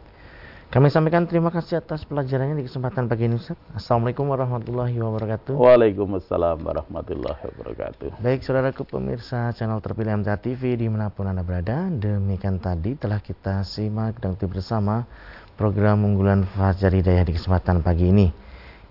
Kami 0.74 0.90
sampaikan 0.90 1.30
terima 1.30 1.54
kasih 1.54 1.86
atas 1.86 2.02
pelajarannya 2.02 2.58
di 2.58 2.66
kesempatan 2.66 3.06
pagi 3.06 3.30
ini 3.30 3.38
Ustaz. 3.38 3.54
Assalamualaikum 3.78 4.26
warahmatullahi 4.26 4.98
wabarakatuh. 4.98 5.54
Waalaikumsalam 5.54 6.66
warahmatullahi 6.66 7.46
wabarakatuh. 7.46 8.18
Baik 8.18 8.42
saudaraku 8.42 8.82
pemirsa 8.82 9.54
channel 9.54 9.78
terpilih 9.86 10.26
MTA 10.26 10.34
TV 10.42 10.74
di 10.74 10.90
mana 10.90 11.14
pun 11.14 11.30
Anda 11.30 11.46
berada. 11.46 11.94
Demikian 11.94 12.58
tadi 12.58 12.98
telah 12.98 13.22
kita 13.22 13.62
simak 13.62 14.18
dan 14.18 14.34
bersama 14.34 15.06
program 15.54 16.10
unggulan 16.10 16.42
Fajar 16.42 16.90
Hidayah 16.90 17.22
di 17.22 17.38
kesempatan 17.38 17.86
pagi 17.86 18.10
ini. 18.10 18.28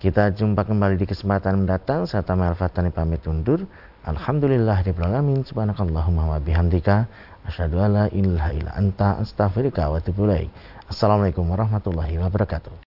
Kita 0.03 0.34
jumpa 0.34 0.66
kembali 0.66 0.98
di 0.98 1.07
kesempatan 1.07 1.62
mendatang. 1.62 2.11
Saya 2.11 2.26
Tamil 2.26 2.59
Fatani 2.59 2.90
pamit 2.90 3.22
undur. 3.22 3.62
Alhamdulillah 4.03 4.82
alamin 4.98 5.46
subhanakallahumma 5.46 6.26
wa 6.26 6.38
bihamdika 6.42 7.07
asyhadu 7.46 7.78
alla 7.78 8.11
ilaha 8.11 8.50
illa 8.50 8.74
anta 8.74 9.22
wa. 9.22 10.50
Assalamualaikum 10.90 11.46
warahmatullahi 11.46 12.18
wabarakatuh. 12.18 12.91